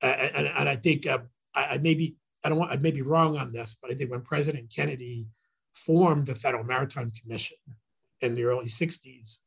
And, 0.02 0.48
and, 0.48 0.70
I 0.70 0.76
think 0.76 1.08
uh, 1.08 1.20
I, 1.56 1.66
I 1.66 1.78
maybe 1.80 2.16
I 2.44 2.50
don't 2.50 2.60
want, 2.60 2.72
I 2.72 2.78
may 2.78 2.92
be 2.92 3.02
wrong 3.02 3.38
on 3.38 3.52
this, 3.52 3.78
but 3.82 3.92
I 3.92 3.96
think 3.96 4.12
when 4.12 4.22
President 4.22 4.72
Kennedy 4.74 5.28
formed 5.74 6.28
the 6.28 6.36
Federal 6.36 6.64
Maritime 6.64 7.12
Commission 7.12 7.58
in 8.22 8.34
the 8.34 8.44
early 8.44 8.66
60s, 8.66 9.40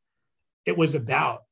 it 0.65 0.77
was 0.77 0.95
about 0.95 1.43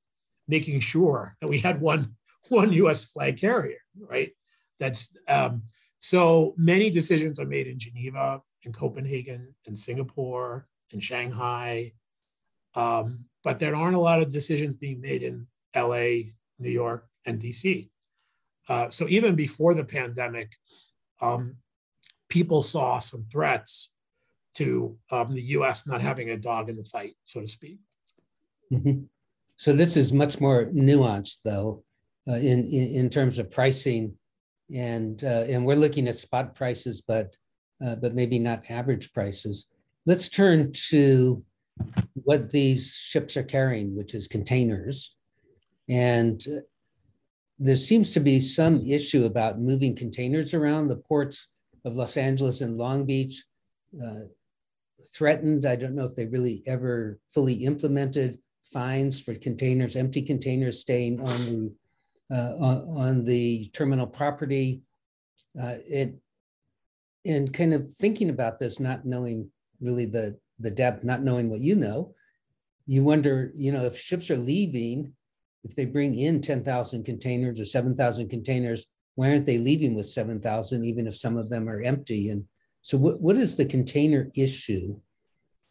making 0.48 0.80
sure 0.80 1.36
that 1.42 1.48
we 1.48 1.60
had 1.60 1.82
one, 1.82 2.16
one 2.50 2.74
US 2.74 3.12
flag 3.12 3.38
carrier, 3.38 3.80
right? 3.98 4.32
That's 4.80 5.16
um, 5.28 5.64
so 6.00 6.54
many 6.58 6.90
decisions 6.90 7.40
are 7.40 7.46
made 7.46 7.68
in 7.68 7.80
Geneva, 7.80 8.42
in 8.64 8.74
Copenhagen, 8.74 9.54
in 9.66 9.76
Singapore, 9.76 10.68
in 10.92 11.00
Shanghai. 11.00 11.94
Um, 12.76 13.26
but 13.44 13.60
there 13.60 13.76
aren't 13.76 13.96
a 13.96 14.00
lot 14.00 14.22
of 14.22 14.32
decisions 14.32 14.76
being 14.76 15.02
made 15.02 15.24
in 15.24 15.48
LA, 15.76 16.32
New 16.58 16.70
York, 16.70 17.08
and 17.26 17.40
DC. 17.40 17.90
Uh, 18.70 18.90
so 18.90 19.08
even 19.10 19.36
before 19.36 19.74
the 19.74 19.84
pandemic, 19.84 20.52
um, 21.22 21.58
people 22.30 22.62
saw 22.62 23.00
some 23.00 23.26
threats 23.32 23.92
to 24.56 24.98
um, 25.12 25.34
the 25.34 25.42
U.S. 25.42 25.88
not 25.88 26.02
having 26.02 26.30
a 26.30 26.38
dog 26.38 26.70
in 26.70 26.78
the 26.78 26.84
fight, 26.84 27.16
so 27.24 27.42
to 27.42 27.48
speak. 27.48 27.80
Mm-hmm. 28.72 29.04
So 29.58 29.74
this 29.74 29.98
is 29.98 30.14
much 30.14 30.40
more 30.40 30.68
nuanced, 30.68 31.40
though, 31.44 31.84
uh, 32.28 32.36
in, 32.36 32.66
in, 32.66 32.96
in 32.96 33.10
terms 33.10 33.40
of 33.40 33.52
pricing, 33.52 34.14
and 34.74 35.22
uh, 35.24 35.46
and 35.50 35.66
we're 35.66 35.76
looking 35.76 36.08
at 36.08 36.16
spot 36.16 36.56
prices, 36.56 37.02
but 37.02 37.36
uh, 37.84 37.96
but 37.96 38.14
maybe 38.14 38.38
not 38.38 38.70
average 38.70 39.12
prices. 39.14 39.68
let's 40.06 40.30
turn 40.30 40.72
to 40.90 41.44
what 42.14 42.50
these 42.50 42.94
ships 42.94 43.38
are 43.38 43.44
carrying, 43.44 43.96
which 43.96 44.14
is 44.14 44.28
containers. 44.28 45.16
And 45.88 46.46
uh, 46.48 46.60
there 47.60 47.78
seems 47.78 48.12
to 48.12 48.20
be 48.20 48.40
some 48.40 48.80
issue 48.88 49.26
about 49.26 49.60
moving 49.60 49.96
containers 49.96 50.54
around 50.54 50.88
the 50.88 50.96
ports 50.96 51.48
of 51.86 51.96
Los 51.96 52.18
Angeles 52.18 52.62
and 52.62 52.78
Long 52.78 53.06
Beach. 53.06 53.44
Uh, 54.02 54.26
threatened. 55.14 55.66
I 55.66 55.76
don't 55.76 55.96
know 55.96 56.06
if 56.06 56.16
they 56.16 56.26
really 56.26 56.64
ever 56.66 57.20
fully 57.34 57.66
implemented 57.66 58.40
fines 58.72 59.20
for 59.20 59.34
containers, 59.34 59.96
empty 59.96 60.22
containers 60.22 60.82
staying 60.82 61.20
on 61.20 61.28
the 61.28 61.74
uh, 62.32 62.54
on, 62.60 62.98
on, 62.98 63.26
the 63.26 63.70
terminal 63.74 64.06
property. 64.06 64.82
Uh, 65.60 65.78
it 65.88 66.20
and 67.26 67.52
kind 67.52 67.74
of 67.74 67.92
thinking 67.96 68.30
about 68.30 68.60
this, 68.60 68.80
not 68.80 69.06
knowing 69.06 69.50
really 69.82 70.06
the 70.06 70.38
the 70.60 70.72
depth, 70.72 71.04
not 71.04 71.24
knowing 71.24 71.50
what 71.50 71.62
you 71.62 71.76
know, 71.76 72.14
you 72.86 73.04
wonder, 73.04 73.52
you 73.56 73.72
know, 73.72 73.86
if 73.86 73.98
ships 73.98 74.30
are 74.30 74.38
leaving, 74.38 75.14
if 75.64 75.76
they 75.76 75.86
bring 75.86 76.16
in 76.16 76.42
10,000 76.42 77.04
containers 77.04 77.60
or 77.60 77.66
7,000 77.66 78.30
containers, 78.30 78.86
why 79.16 79.32
aren't 79.32 79.46
they 79.46 79.58
leaving 79.58 79.96
with 79.96 80.06
7,000, 80.06 80.86
even 80.86 81.08
if 81.08 81.18
some 81.18 81.38
of 81.38 81.50
them 81.50 81.68
are 81.68 81.82
empty? 81.82 82.30
And 82.30 82.46
so, 82.82 82.98
what, 82.98 83.22
what 83.22 83.38
is 83.38 83.58
the 83.58 83.66
container 83.66 84.32
issue 84.36 84.98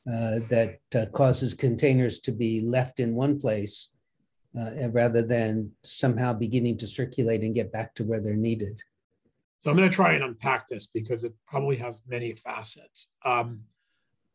uh, 0.07 0.41
that 0.51 0.81
uh, 0.95 1.07
causes 1.07 1.55
containers 1.55 2.19
to 2.21 2.33
be 2.33 2.61
left 2.61 3.01
in 3.01 3.15
one 3.15 3.39
place 3.39 3.89
uh, 4.59 4.89
rather 4.91 5.23
than 5.23 5.71
somehow 5.83 6.35
beginning 6.35 6.77
to 6.79 6.87
circulate 6.87 7.43
and 7.43 7.55
get 7.55 7.73
back 7.73 7.95
to 7.95 8.05
where 8.05 8.21
they're 8.21 8.37
needed? 8.37 8.83
So, 9.61 9.71
I'm 9.71 9.77
going 9.79 9.89
to 9.89 9.97
try 9.97 10.13
and 10.13 10.25
unpack 10.25 10.69
this 10.69 10.87
because 10.87 11.25
it 11.25 11.33
probably 11.47 11.77
has 11.77 12.03
many 12.07 12.35
facets. 12.35 13.13
Um, 13.25 13.63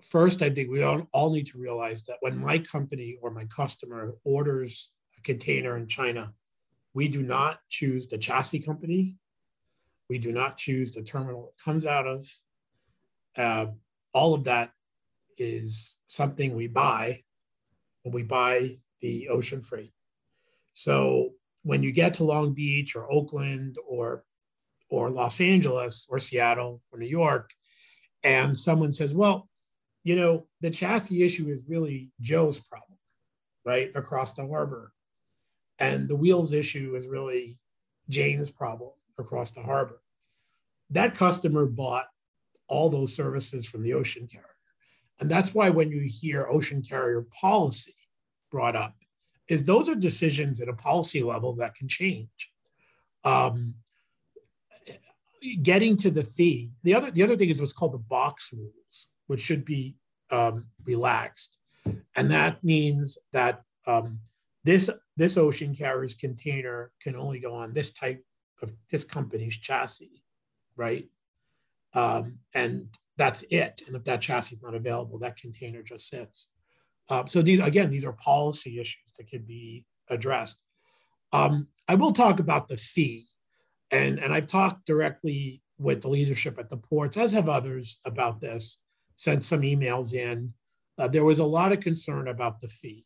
first, 0.03 0.41
I 0.41 0.49
think 0.49 0.71
we 0.71 0.81
all, 0.81 1.07
all 1.13 1.31
need 1.31 1.47
to 1.47 1.59
realize 1.59 2.03
that 2.05 2.17
when 2.21 2.37
my 2.37 2.57
company 2.57 3.19
or 3.21 3.29
my 3.29 3.45
customer 3.45 4.15
orders 4.23 4.89
container 5.23 5.77
in 5.77 5.87
China, 5.87 6.33
we 6.93 7.07
do 7.07 7.23
not 7.23 7.59
choose 7.69 8.07
the 8.07 8.17
chassis 8.17 8.59
company. 8.59 9.15
We 10.09 10.19
do 10.19 10.31
not 10.31 10.57
choose 10.57 10.91
the 10.91 11.01
terminal 11.01 11.53
it 11.55 11.63
comes 11.63 11.85
out 11.85 12.07
of. 12.07 12.27
Uh, 13.35 13.67
all 14.13 14.33
of 14.33 14.43
that 14.43 14.71
is 15.37 15.97
something 16.07 16.55
we 16.55 16.67
buy 16.67 17.23
when 18.03 18.13
we 18.13 18.23
buy 18.23 18.77
the 19.01 19.29
ocean 19.29 19.61
freight. 19.61 19.93
So 20.73 21.31
when 21.63 21.81
you 21.83 21.91
get 21.91 22.15
to 22.15 22.23
Long 22.23 22.53
Beach 22.53 22.95
or 22.95 23.11
Oakland 23.11 23.77
or 23.87 24.23
or 24.89 25.09
Los 25.09 25.41
Angeles 25.41 26.07
or 26.09 26.19
Seattle 26.19 26.81
or 26.91 26.99
New 26.99 27.07
York, 27.07 27.51
and 28.23 28.57
someone 28.57 28.93
says, 28.93 29.13
"Well, 29.13 29.49
you 30.03 30.15
know, 30.15 30.47
the 30.61 30.69
chassis 30.69 31.23
issue 31.23 31.49
is 31.49 31.63
really 31.67 32.11
Joe's 32.21 32.59
problem, 32.59 32.99
right 33.65 33.91
across 33.95 34.33
the 34.33 34.45
harbor, 34.45 34.93
and 35.83 36.07
the 36.07 36.15
wheels 36.15 36.53
issue 36.53 36.95
is 36.95 37.07
really 37.07 37.57
Jane's 38.09 38.51
problem 38.51 38.91
across 39.17 39.51
the 39.51 39.61
harbor." 39.61 40.01
That 40.89 41.15
customer 41.15 41.65
bought 41.65 42.07
all 42.67 42.89
those 42.89 43.15
services 43.15 43.65
from 43.65 43.83
the 43.83 43.93
ocean 43.93 44.27
carrier. 44.27 44.47
And 45.19 45.29
that's 45.29 45.53
why 45.53 45.69
when 45.69 45.91
you 45.91 46.01
hear 46.01 46.47
ocean 46.47 46.81
carrier 46.81 47.25
policy 47.39 47.95
brought 48.51 48.75
up, 48.75 48.95
is 49.47 49.63
those 49.63 49.89
are 49.89 49.95
decisions 49.95 50.59
at 50.59 50.69
a 50.69 50.73
policy 50.73 51.21
level 51.21 51.53
that 51.55 51.75
can 51.75 51.87
change. 51.87 52.51
Um, 53.23 53.75
getting 55.61 55.97
to 55.97 56.09
the 56.11 56.23
fee, 56.23 56.71
the 56.83 56.95
other 56.95 57.11
the 57.11 57.23
other 57.23 57.35
thing 57.35 57.49
is 57.49 57.59
what's 57.59 57.73
called 57.73 57.93
the 57.93 57.97
box 57.97 58.51
rules, 58.53 59.09
which 59.27 59.41
should 59.41 59.65
be 59.65 59.95
um, 60.31 60.65
relaxed, 60.85 61.59
and 62.15 62.31
that 62.31 62.63
means 62.63 63.17
that 63.33 63.63
um, 63.85 64.19
this 64.63 64.89
this 65.17 65.37
ocean 65.37 65.75
carrier's 65.75 66.13
container 66.13 66.91
can 67.01 67.15
only 67.15 67.39
go 67.39 67.53
on 67.53 67.73
this 67.73 67.93
type 67.93 68.23
of 68.61 68.73
this 68.89 69.03
company's 69.03 69.57
chassis, 69.57 70.23
right? 70.75 71.07
Um, 71.93 72.39
and 72.53 72.87
that's 73.17 73.43
it. 73.51 73.83
And 73.85 73.95
if 73.95 74.03
that 74.05 74.21
chassis 74.21 74.55
is 74.55 74.61
not 74.63 74.73
available, 74.73 75.19
that 75.19 75.37
container 75.37 75.83
just 75.83 76.09
sits. 76.09 76.49
Uh, 77.09 77.25
so 77.25 77.41
these, 77.41 77.59
again, 77.59 77.89
these 77.89 78.05
are 78.05 78.13
policy 78.13 78.79
issues 78.79 79.11
that 79.17 79.27
can 79.27 79.43
be 79.43 79.85
addressed. 80.09 80.63
Um, 81.31 81.67
I 81.87 81.95
will 81.95 82.11
talk 82.11 82.39
about 82.39 82.69
the 82.69 82.77
fee. 82.77 83.27
And, 83.91 84.17
and 84.17 84.33
I've 84.33 84.47
talked 84.47 84.87
directly 84.87 85.61
with 85.77 86.01
the 86.01 86.09
leadership 86.09 86.57
at 86.57 86.69
the 86.69 86.77
ports, 86.77 87.17
as 87.17 87.31
have 87.33 87.49
others 87.49 87.99
about 88.05 88.41
this, 88.41 88.79
sent 89.15 89.45
some 89.45 89.61
emails 89.61 90.13
in. 90.13 90.53
Uh, 90.97 91.07
there 91.07 91.25
was 91.25 91.39
a 91.39 91.45
lot 91.45 91.71
of 91.71 91.79
concern 91.79 92.27
about 92.27 92.59
the 92.59 92.67
fee. 92.67 93.05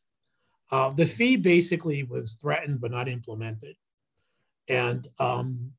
Uh, 0.72 0.90
the 0.90 1.06
fee 1.06 1.36
basically 1.36 2.04
was 2.04 2.34
threatened 2.34 2.82
but 2.82 2.92
not 2.92 3.08
implemented. 3.08 3.76
And 4.68 5.08
um, 5.20 5.72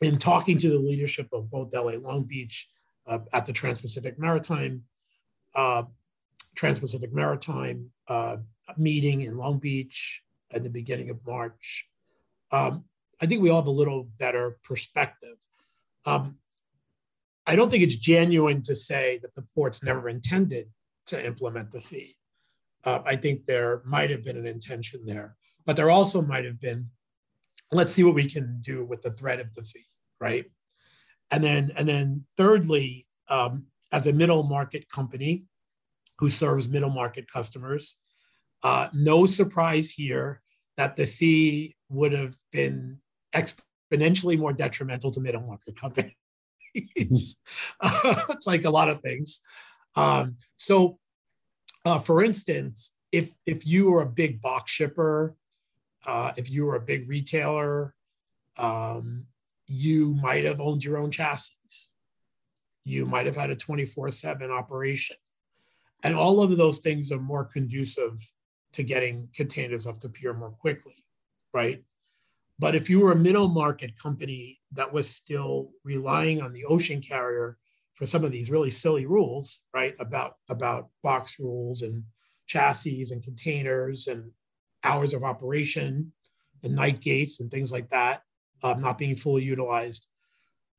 in 0.00 0.18
talking 0.18 0.58
to 0.58 0.70
the 0.70 0.78
leadership 0.78 1.28
of 1.32 1.50
both 1.50 1.72
LA 1.72 1.92
Long 1.92 2.24
Beach 2.24 2.68
uh, 3.06 3.20
at 3.32 3.46
the 3.46 3.52
Trans-Pacific 3.52 4.18
Maritime 4.18 4.84
uh, 5.54 5.84
Trans-Pacific 6.54 7.12
Maritime 7.12 7.90
uh, 8.08 8.38
meeting 8.76 9.22
in 9.22 9.36
Long 9.36 9.58
Beach 9.58 10.22
at 10.52 10.62
the 10.62 10.70
beginning 10.70 11.10
of 11.10 11.24
March, 11.26 11.88
um, 12.50 12.84
I 13.20 13.26
think 13.26 13.42
we 13.42 13.50
all 13.50 13.60
have 13.60 13.66
a 13.66 13.70
little 13.70 14.04
better 14.18 14.58
perspective. 14.64 15.36
Um, 16.04 16.36
I 17.46 17.54
don't 17.54 17.70
think 17.70 17.82
it's 17.82 17.96
genuine 17.96 18.62
to 18.62 18.76
say 18.76 19.18
that 19.22 19.34
the 19.34 19.44
ports 19.54 19.82
never 19.82 20.08
intended 20.08 20.68
to 21.06 21.24
implement 21.24 21.72
the 21.72 21.80
fee. 21.80 22.16
Uh, 22.84 23.00
I 23.04 23.16
think 23.16 23.46
there 23.46 23.82
might 23.84 24.10
have 24.10 24.24
been 24.24 24.36
an 24.36 24.46
intention 24.46 25.02
there, 25.04 25.36
but 25.66 25.76
there 25.76 25.90
also 25.90 26.20
might 26.22 26.44
have 26.44 26.60
been, 26.60 26.86
let's 27.70 27.92
see 27.92 28.02
what 28.04 28.14
we 28.14 28.28
can 28.28 28.60
do 28.60 28.84
with 28.84 29.02
the 29.02 29.12
threat 29.12 29.40
of 29.40 29.54
the 29.54 29.62
fee 29.62 29.86
right? 30.22 30.46
And 31.32 31.42
then, 31.42 31.72
and 31.76 31.86
then 31.86 32.24
thirdly, 32.36 33.06
um, 33.28 33.64
as 33.90 34.06
a 34.06 34.12
middle 34.12 34.44
market 34.44 34.88
company 34.88 35.44
who 36.18 36.30
serves 36.30 36.68
middle 36.68 36.90
market 36.90 37.30
customers, 37.30 37.96
uh, 38.62 38.88
no 38.94 39.26
surprise 39.26 39.90
here 39.90 40.40
that 40.76 40.94
the 40.94 41.06
fee 41.06 41.74
would 41.88 42.12
have 42.12 42.36
been 42.52 42.98
exponentially 43.34 44.38
more 44.38 44.52
detrimental 44.52 45.10
to 45.10 45.20
middle 45.20 45.42
market 45.42 45.76
companies. 45.78 46.14
it's 47.74 48.46
like 48.46 48.64
a 48.64 48.70
lot 48.70 48.88
of 48.88 49.00
things. 49.00 49.40
Um, 49.96 50.36
so, 50.56 50.98
uh, 51.84 51.98
for 51.98 52.22
instance, 52.22 52.96
if 53.10 53.36
if 53.46 53.66
you 53.66 53.90
were 53.90 54.02
a 54.02 54.06
big 54.06 54.40
box 54.40 54.70
shipper, 54.70 55.36
uh, 56.06 56.32
if 56.36 56.50
you 56.50 56.64
were 56.66 56.76
a 56.76 56.80
big 56.80 57.08
retailer, 57.08 57.94
um, 58.56 59.26
you 59.66 60.14
might 60.14 60.44
have 60.44 60.60
owned 60.60 60.84
your 60.84 60.98
own 60.98 61.10
chassis. 61.10 61.56
You 62.84 63.06
might 63.06 63.26
have 63.26 63.36
had 63.36 63.50
a 63.50 63.56
24 63.56 64.10
7 64.10 64.50
operation. 64.50 65.16
And 66.02 66.16
all 66.16 66.40
of 66.40 66.56
those 66.56 66.78
things 66.78 67.12
are 67.12 67.20
more 67.20 67.44
conducive 67.44 68.18
to 68.72 68.82
getting 68.82 69.28
containers 69.34 69.86
off 69.86 70.00
the 70.00 70.08
pier 70.08 70.34
more 70.34 70.50
quickly, 70.50 71.04
right? 71.54 71.84
But 72.58 72.74
if 72.74 72.90
you 72.90 73.00
were 73.00 73.12
a 73.12 73.16
middle 73.16 73.48
market 73.48 73.96
company 73.96 74.60
that 74.72 74.92
was 74.92 75.08
still 75.08 75.70
relying 75.84 76.42
on 76.42 76.52
the 76.52 76.64
ocean 76.64 77.00
carrier 77.00 77.56
for 77.94 78.06
some 78.06 78.24
of 78.24 78.30
these 78.30 78.50
really 78.50 78.70
silly 78.70 79.06
rules, 79.06 79.60
right? 79.74 79.94
About, 79.98 80.36
about 80.48 80.88
box 81.02 81.38
rules 81.38 81.82
and 81.82 82.04
chassis 82.46 83.06
and 83.10 83.22
containers 83.22 84.08
and 84.08 84.30
hours 84.84 85.14
of 85.14 85.22
operation 85.24 86.12
and 86.62 86.74
night 86.74 87.00
gates 87.00 87.40
and 87.40 87.50
things 87.50 87.72
like 87.72 87.88
that, 87.90 88.22
um, 88.62 88.80
not 88.80 88.98
being 88.98 89.16
fully 89.16 89.42
utilized. 89.42 90.08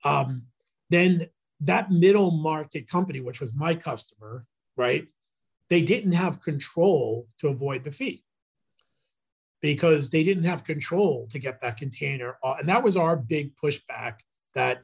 Um, 0.04 0.44
then 0.90 1.28
that 1.62 1.92
middle 1.92 2.32
market 2.32 2.88
company, 2.88 3.20
which 3.20 3.40
was 3.40 3.56
my 3.56 3.76
customer, 3.76 4.46
right? 4.76 5.08
They 5.70 5.82
didn't 5.82 6.14
have 6.14 6.42
control 6.42 7.28
to 7.40 7.48
avoid 7.48 7.84
the 7.84 7.92
fee 7.92 8.24
because 9.62 10.10
they 10.10 10.24
didn't 10.24 10.44
have 10.44 10.66
control 10.66 11.28
to 11.32 11.40
get 11.40 11.62
that 11.62 11.78
container. 11.78 12.38
And 12.44 12.68
that 12.68 12.84
was 12.84 12.98
our 12.98 13.16
big 13.16 13.56
pushback. 13.56 14.16
That 14.56 14.84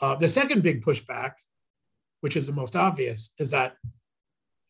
uh, 0.00 0.14
the 0.14 0.28
second 0.28 0.62
big 0.62 0.82
pushback, 0.82 1.32
which 2.20 2.36
is 2.36 2.46
the 2.46 2.52
most 2.52 2.76
obvious, 2.76 3.32
is 3.38 3.50
that 3.50 3.76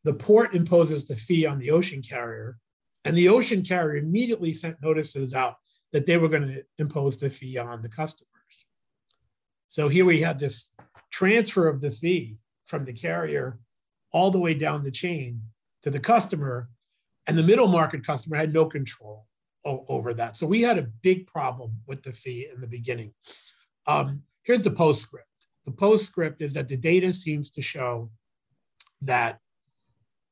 the 0.05 0.15
port 0.15 0.55
imposes 0.55 1.05
the 1.05 1.17
fee 1.17 1.47
on 1.47 1.59
the 1.59 1.71
ocean 1.71 2.03
carrier, 2.03 2.59
and 3.05 3.17
the 3.17 3.29
ocean 3.29 3.63
carrier 3.63 3.97
immediately 4.03 4.53
sent 4.53 4.83
notices 4.83 5.35
out 5.35 5.57
that 5.93 6.07
they 6.07 6.17
were 6.17 6.29
going 6.29 6.43
to 6.43 6.65
impose 6.79 7.19
the 7.19 7.29
fee 7.29 7.59
on 7.59 7.83
the 7.83 7.89
customers. 7.89 8.67
So 9.69 9.89
here 9.89 10.05
we 10.05 10.21
had 10.21 10.39
this 10.39 10.73
transfer 11.11 11.69
of 11.69 11.81
the 11.81 11.91
fee 11.91 12.39
from 12.67 12.85
the 12.85 12.93
carrier 12.93 13.59
all 14.13 14.31
the 14.31 14.39
way 14.39 14.55
down 14.55 14.83
the 14.83 14.91
chain 14.91 15.43
to 15.83 15.91
the 15.91 16.01
customer, 16.01 16.69
and 17.27 17.39
the 17.39 17.43
middle 17.43 17.69
market 17.69 18.07
customer 18.07 18.37
had 18.37 18.53
no 18.53 18.67
control 18.67 19.27
over 19.65 20.15
that. 20.15 20.37
So 20.37 20.47
we 20.47 20.63
had 20.63 20.79
a 20.79 20.89
big 21.03 21.27
problem 21.27 21.81
with 21.87 22.03
the 22.03 22.13
fee 22.13 22.49
in 22.53 22.61
the 22.61 22.67
beginning. 22.67 23.13
Um, 23.87 24.23
here's 24.43 24.63
the 24.63 24.71
postscript. 24.71 25.27
The 25.65 25.73
postscript 25.73 26.41
is 26.41 26.53
that 26.55 26.69
the 26.69 26.77
data 26.77 27.13
seems 27.13 27.51
to 27.51 27.63
show 27.63 28.11
that 29.03 29.39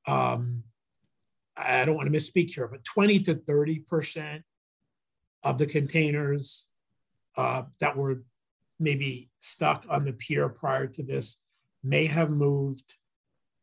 um, 0.07 0.65
I 1.57 1.85
don't 1.85 1.97
want 1.97 2.13
to 2.13 2.19
misspeak 2.19 2.55
here, 2.55 2.69
but 2.69 2.85
20 2.85 3.21
to 3.21 3.35
30 3.35 3.81
percent 3.81 4.43
of 5.43 5.59
the 5.59 5.67
containers 5.67 6.71
uh, 7.37 7.63
that 7.81 7.97
were 7.97 8.23
maybe 8.81 9.31
stuck 9.41 9.85
on 9.89 10.05
the 10.05 10.13
pier 10.13 10.49
prior 10.49 10.87
to 10.87 11.03
this 11.03 11.39
may 11.83 12.07
have 12.07 12.31
moved 12.31 12.97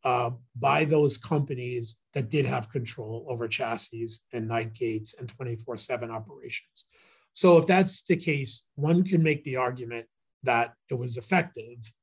uh, 0.03 0.31
by 0.55 0.85
those 0.85 1.17
companies 1.17 1.97
that 2.13 2.29
did 2.29 2.45
have 2.45 2.69
control 2.69 3.25
over 3.27 3.47
chassis 3.47 4.07
and 4.33 4.47
night 4.47 4.73
gates 4.73 5.15
and 5.19 5.27
24 5.29 5.77
7 5.77 6.11
operations. 6.11 6.85
So, 7.33 7.57
if 7.57 7.67
that's 7.67 8.03
the 8.03 8.15
case, 8.15 8.67
one 8.75 9.03
can 9.03 9.23
make 9.23 9.43
the 9.43 9.57
argument 9.57 10.05
that 10.45 10.73
it 10.89 10.95
was 10.95 11.17
effective 11.17 11.93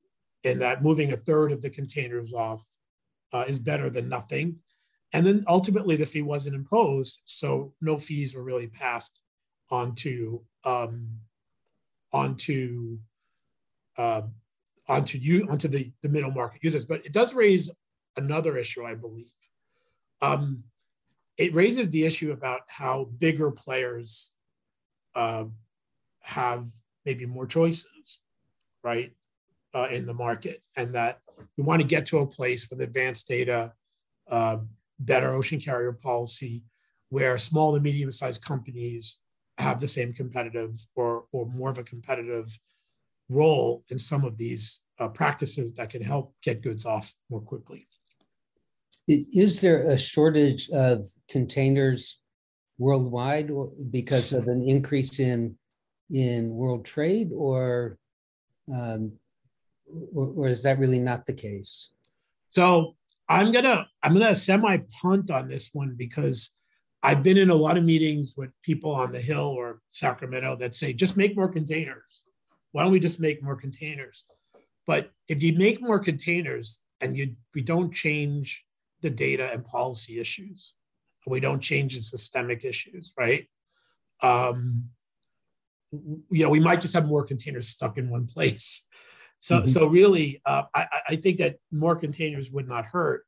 and 0.44 0.61
that 0.61 0.83
moving 0.83 1.12
a 1.12 1.16
third 1.16 1.52
of 1.52 1.62
the 1.62 1.70
containers 1.70 2.33
off 2.33 2.64
uh, 3.33 3.44
is 3.46 3.59
better 3.59 3.88
than 3.88 4.09
nothing. 4.09 4.57
And 5.12 5.26
then 5.26 5.44
ultimately, 5.46 5.96
the 5.96 6.07
fee 6.07 6.22
wasn't 6.22 6.57
imposed, 6.57 7.20
so 7.26 7.74
no 7.81 7.98
fees 7.98 8.35
were 8.35 8.42
really 8.42 8.66
passed 8.66 9.20
onto 9.70 10.40
um, 10.64 11.09
onto 12.12 12.98
uh, 13.98 14.22
onto 14.88 15.18
you 15.18 15.46
onto 15.50 15.68
the, 15.68 15.92
the 16.02 16.09
middle 16.09 16.31
market 16.31 16.62
users. 16.62 16.87
But 16.87 17.05
it 17.05 17.12
does 17.12 17.35
raise 17.35 17.70
another 18.16 18.57
issue, 18.57 18.85
I 18.85 18.94
believe. 18.94 19.33
Um, 20.22 20.64
it 21.37 21.52
raises 21.52 21.90
the 21.90 22.05
issue 22.05 22.33
about 22.33 22.61
how 22.68 23.05
bigger 23.18 23.50
players 23.50 24.33
uh, 25.14 25.44
have 26.20 26.68
maybe 27.05 27.26
more 27.26 27.46
choices, 27.46 28.20
right, 28.83 29.12
uh, 29.75 29.88
in 29.90 30.07
the 30.07 30.14
market, 30.14 30.62
and 30.77 30.95
that 30.95 31.21
we 31.57 31.64
want 31.64 31.81
to 31.81 31.87
get 31.87 32.07
to 32.07 32.18
a 32.18 32.27
place 32.27 32.68
with 32.68 32.81
advanced 32.81 33.29
data, 33.29 33.73
uh, 34.31 34.59
better 34.99 35.33
ocean 35.33 35.61
carrier 35.61 35.92
policy, 35.92 36.62
where 37.09 37.37
small 37.38 37.75
and 37.75 37.85
medium-sized 37.85 38.45
companies 38.45 39.21
have 39.59 39.81
the 39.81 39.88
same 39.88 40.12
competitive 40.12 40.85
or, 40.95 41.25
or 41.33 41.47
more 41.47 41.71
of 41.71 41.79
a 41.79 41.85
competitive 41.85 42.59
role 43.29 43.85
in 43.88 43.99
some 43.99 44.25
of 44.25 44.37
these 44.37 44.83
uh, 44.99 45.09
practices 45.09 45.73
that 45.75 45.90
can 45.90 46.03
help 46.03 46.35
get 46.42 46.62
goods 46.62 46.85
off 46.87 47.14
more 47.31 47.40
quickly. 47.40 47.87
Is 49.09 49.61
there 49.61 49.83
a 49.83 49.99
shortage 49.99 50.71
of 50.71 51.09
containers 51.29 52.18
worldwide 52.79 53.51
because 53.90 54.33
of 54.33 54.49
an 54.49 54.62
increase 54.68 55.18
in 55.18 55.57
in 56.11 56.51
world 56.51 56.85
trade, 56.85 57.31
or, 57.35 57.97
um, 58.72 59.12
or, 60.14 60.27
or 60.37 60.48
is 60.48 60.62
that 60.62 60.79
really 60.79 60.98
not 60.98 61.27
the 61.27 61.33
case? 61.33 61.90
So 62.51 62.96
I'm 63.29 63.53
gonna 63.53 63.87
I'm 64.03 64.14
gonna 64.14 64.35
semi 64.35 64.79
punt 65.01 65.31
on 65.31 65.48
this 65.48 65.70
one 65.72 65.94
because 65.96 66.55
I've 67.03 67.22
been 67.22 67.38
in 67.38 67.51
a 67.51 67.55
lot 67.55 67.79
of 67.79 67.85
meetings 67.85 68.35
with 68.37 68.51
people 68.62 68.94
on 68.94 69.12
the 69.12 69.20
Hill 69.20 69.40
or 69.46 69.81
Sacramento 69.90 70.57
that 70.57 70.75
say 70.75 70.92
just 70.92 71.16
make 71.16 71.37
more 71.37 71.48
containers. 71.48 72.27
Why 72.72 72.83
don't 72.83 72.92
we 72.92 73.01
just 73.01 73.20
make 73.20 73.42
more 73.42 73.57
containers? 73.57 74.25
But 74.87 75.11
if 75.29 75.42
you 75.42 75.57
make 75.57 75.81
more 75.81 75.98
containers 75.98 76.83
and 77.01 77.16
you 77.16 77.35
we 77.55 77.62
don't 77.62 77.92
change 77.92 78.64
the 79.03 79.11
data 79.11 79.53
and 79.53 79.64
policy 79.64 80.18
issues. 80.18 80.75
We 81.27 81.40
don't 81.40 81.61
change 81.61 81.94
the 81.94 82.03
systemic 82.03 82.64
issues, 82.64 83.12
right? 83.18 83.48
Um, 84.22 84.90
you 85.92 86.42
know, 86.44 86.50
we 86.50 86.61
might 86.61 86.81
just 86.81 86.94
have 86.94 87.07
more 87.07 87.24
containers 87.24 87.68
stuck 87.68 87.98
in 87.98 88.11
one 88.11 88.26
place. 88.26 88.87
So, 89.38 89.57
mm-hmm. 89.57 89.70
so 89.70 89.88
really, 89.88 90.40
uh, 90.46 90.62
I, 90.72 90.87
I 91.09 91.16
think 91.16 91.38
that 91.38 91.57
more 91.72 91.96
containers 91.96 92.52
would 92.52 92.68
not 92.68 92.85
hurt, 92.85 93.26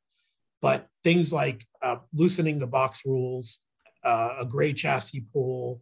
but 0.61 0.87
things 1.03 1.33
like 1.33 1.67
uh, 1.81 1.97
loosening 2.13 2.57
the 2.57 2.67
box 2.67 3.01
rules, 3.05 3.59
uh, 4.01 4.35
a 4.39 4.45
gray 4.45 4.71
chassis 4.71 5.25
pool, 5.33 5.81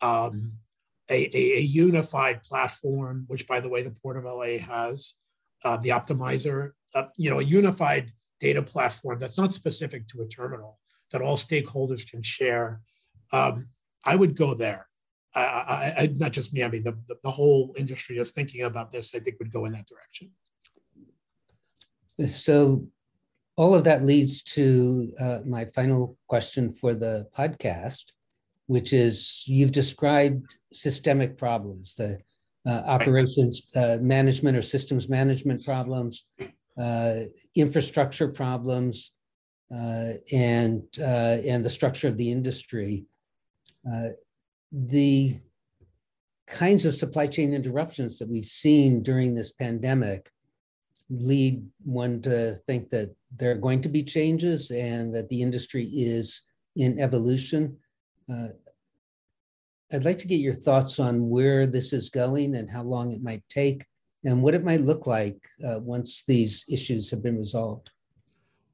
um, 0.00 0.54
a, 1.08 1.26
a, 1.26 1.58
a, 1.58 1.60
unified 1.60 2.42
platform, 2.42 3.22
which 3.28 3.46
by 3.46 3.60
the 3.60 3.68
way, 3.68 3.82
the 3.82 3.92
Port 3.92 4.16
of 4.16 4.24
LA 4.24 4.58
has, 4.58 5.14
uh, 5.64 5.76
the 5.76 5.90
optimizer, 5.90 6.72
uh, 6.96 7.04
you 7.16 7.30
know, 7.30 7.38
a 7.38 7.44
unified 7.44 8.10
data 8.40 8.62
platform 8.62 9.20
that's 9.20 9.38
not 9.38 9.52
specific 9.52 10.08
to 10.08 10.22
a 10.22 10.26
terminal 10.26 10.80
that 11.12 11.22
all 11.22 11.36
stakeholders 11.36 12.04
can 12.04 12.20
share. 12.20 12.80
Um, 13.30 13.68
I 14.04 14.16
would 14.16 14.34
go 14.34 14.54
there. 14.54 14.88
I, 15.34 15.40
I, 15.40 15.94
I, 15.98 16.14
not 16.16 16.32
just 16.32 16.52
me, 16.52 16.62
I 16.62 16.68
mean, 16.68 16.84
the, 16.84 16.96
the, 17.22 17.30
whole 17.30 17.74
industry 17.76 18.18
is 18.18 18.32
thinking 18.32 18.62
about 18.62 18.90
this, 18.90 19.14
I 19.14 19.18
think 19.18 19.38
would 19.38 19.52
go 19.52 19.64
in 19.64 19.72
that 19.72 19.86
direction. 19.86 20.30
So 22.26 22.86
all 23.56 23.74
of 23.74 23.84
that 23.84 24.04
leads 24.04 24.42
to 24.42 25.12
uh, 25.18 25.38
my 25.46 25.64
final 25.64 26.18
question 26.28 26.72
for 26.72 26.94
the 26.94 27.28
podcast, 27.36 28.04
which 28.66 28.92
is 28.92 29.44
you've 29.46 29.72
described 29.72 30.56
systemic 30.72 31.38
problems, 31.38 31.94
the 31.94 32.18
uh, 32.66 32.82
operations 32.86 33.66
uh, 33.74 33.98
management 34.00 34.56
or 34.56 34.62
systems 34.62 35.08
management 35.08 35.64
problems, 35.64 36.24
uh, 36.78 37.20
infrastructure 37.54 38.28
problems 38.28 39.12
uh, 39.74 40.12
and 40.30 40.82
uh, 41.00 41.38
and 41.44 41.64
the 41.64 41.70
structure 41.70 42.08
of 42.08 42.16
the 42.16 42.30
industry. 42.30 43.04
The 44.72 45.38
kinds 46.46 46.86
of 46.86 46.94
supply 46.94 47.26
chain 47.26 47.52
interruptions 47.52 48.18
that 48.18 48.28
we've 48.28 48.44
seen 48.44 49.02
during 49.02 49.34
this 49.34 49.52
pandemic 49.52 50.30
lead 51.10 51.64
one 51.84 52.22
to 52.22 52.54
think 52.66 52.88
that 52.88 53.14
there 53.36 53.52
are 53.52 53.56
going 53.58 53.80
to 53.82 53.88
be 53.88 54.02
changes 54.02 54.70
and 54.70 55.14
that 55.14 55.28
the 55.28 55.42
industry 55.42 55.84
is 55.84 56.42
in 56.76 56.98
evolution. 56.98 57.76
Uh, 58.32 58.48
I'd 59.92 60.06
like 60.06 60.18
to 60.18 60.26
get 60.26 60.40
your 60.40 60.54
thoughts 60.54 60.98
on 60.98 61.28
where 61.28 61.66
this 61.66 61.92
is 61.92 62.08
going 62.08 62.56
and 62.56 62.70
how 62.70 62.82
long 62.82 63.12
it 63.12 63.22
might 63.22 63.42
take 63.50 63.84
and 64.24 64.42
what 64.42 64.54
it 64.54 64.64
might 64.64 64.80
look 64.80 65.06
like 65.06 65.36
uh, 65.66 65.80
once 65.80 66.24
these 66.24 66.64
issues 66.68 67.10
have 67.10 67.22
been 67.22 67.38
resolved? 67.38 67.90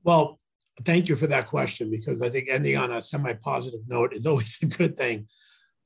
Well, 0.05 0.39
thank 0.85 1.09
you 1.09 1.17
for 1.17 1.27
that 1.27 1.47
question 1.47 1.91
because 1.91 2.23
I 2.23 2.29
think 2.29 2.49
ending 2.49 2.77
on 2.77 2.93
a 2.93 3.03
semi-positive 3.03 3.81
note 3.89 4.15
is 4.15 4.27
always 4.27 4.59
a 4.63 4.67
good 4.67 4.97
thing. 4.97 5.27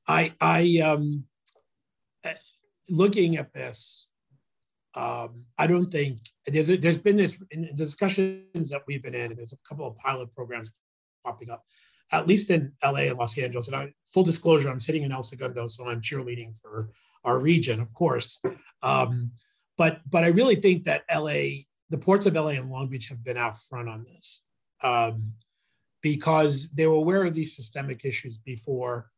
I, 0.07 0.31
I, 0.41 0.79
um, 0.83 1.23
looking 2.89 3.37
at 3.37 3.53
this, 3.53 4.09
um, 4.95 5.45
I 5.57 5.67
don't 5.67 5.91
think 5.91 6.19
there's 6.45 6.67
there's 6.67 6.99
been 6.99 7.17
this 7.17 7.41
in 7.51 7.75
discussions 7.75 8.69
that 8.69 8.83
we've 8.87 9.01
been 9.01 9.15
in. 9.15 9.35
There's 9.35 9.53
a 9.53 9.67
couple 9.67 9.87
of 9.87 9.97
pilot 9.97 10.33
programs 10.35 10.71
popping 11.25 11.49
up, 11.49 11.63
at 12.11 12.27
least 12.27 12.51
in 12.51 12.73
LA 12.83 13.05
and 13.09 13.17
Los 13.17 13.37
Angeles. 13.37 13.67
And 13.67 13.75
I, 13.75 13.93
full 14.05 14.23
disclosure, 14.23 14.69
I'm 14.69 14.79
sitting 14.79 15.03
in 15.03 15.11
El 15.11 15.23
Segundo, 15.23 15.67
so 15.67 15.87
I'm 15.87 16.01
cheerleading 16.01 16.55
for 16.59 16.89
our 17.23 17.39
region, 17.39 17.79
of 17.79 17.93
course. 17.93 18.41
Um, 18.83 19.31
but 19.77 20.01
but 20.09 20.23
I 20.23 20.27
really 20.27 20.57
think 20.57 20.83
that 20.83 21.03
LA, 21.11 21.63
the 21.89 21.97
ports 21.97 22.25
of 22.25 22.35
LA 22.35 22.49
and 22.49 22.69
Long 22.69 22.87
Beach 22.87 23.09
have 23.09 23.23
been 23.23 23.37
out 23.37 23.57
front 23.57 23.89
on 23.89 24.03
this 24.03 24.43
um, 24.83 25.33
because 26.01 26.69
they 26.73 26.85
were 26.85 26.95
aware 26.95 27.23
of 27.23 27.33
these 27.33 27.55
systemic 27.55 28.05
issues 28.05 28.37
before. 28.37 29.09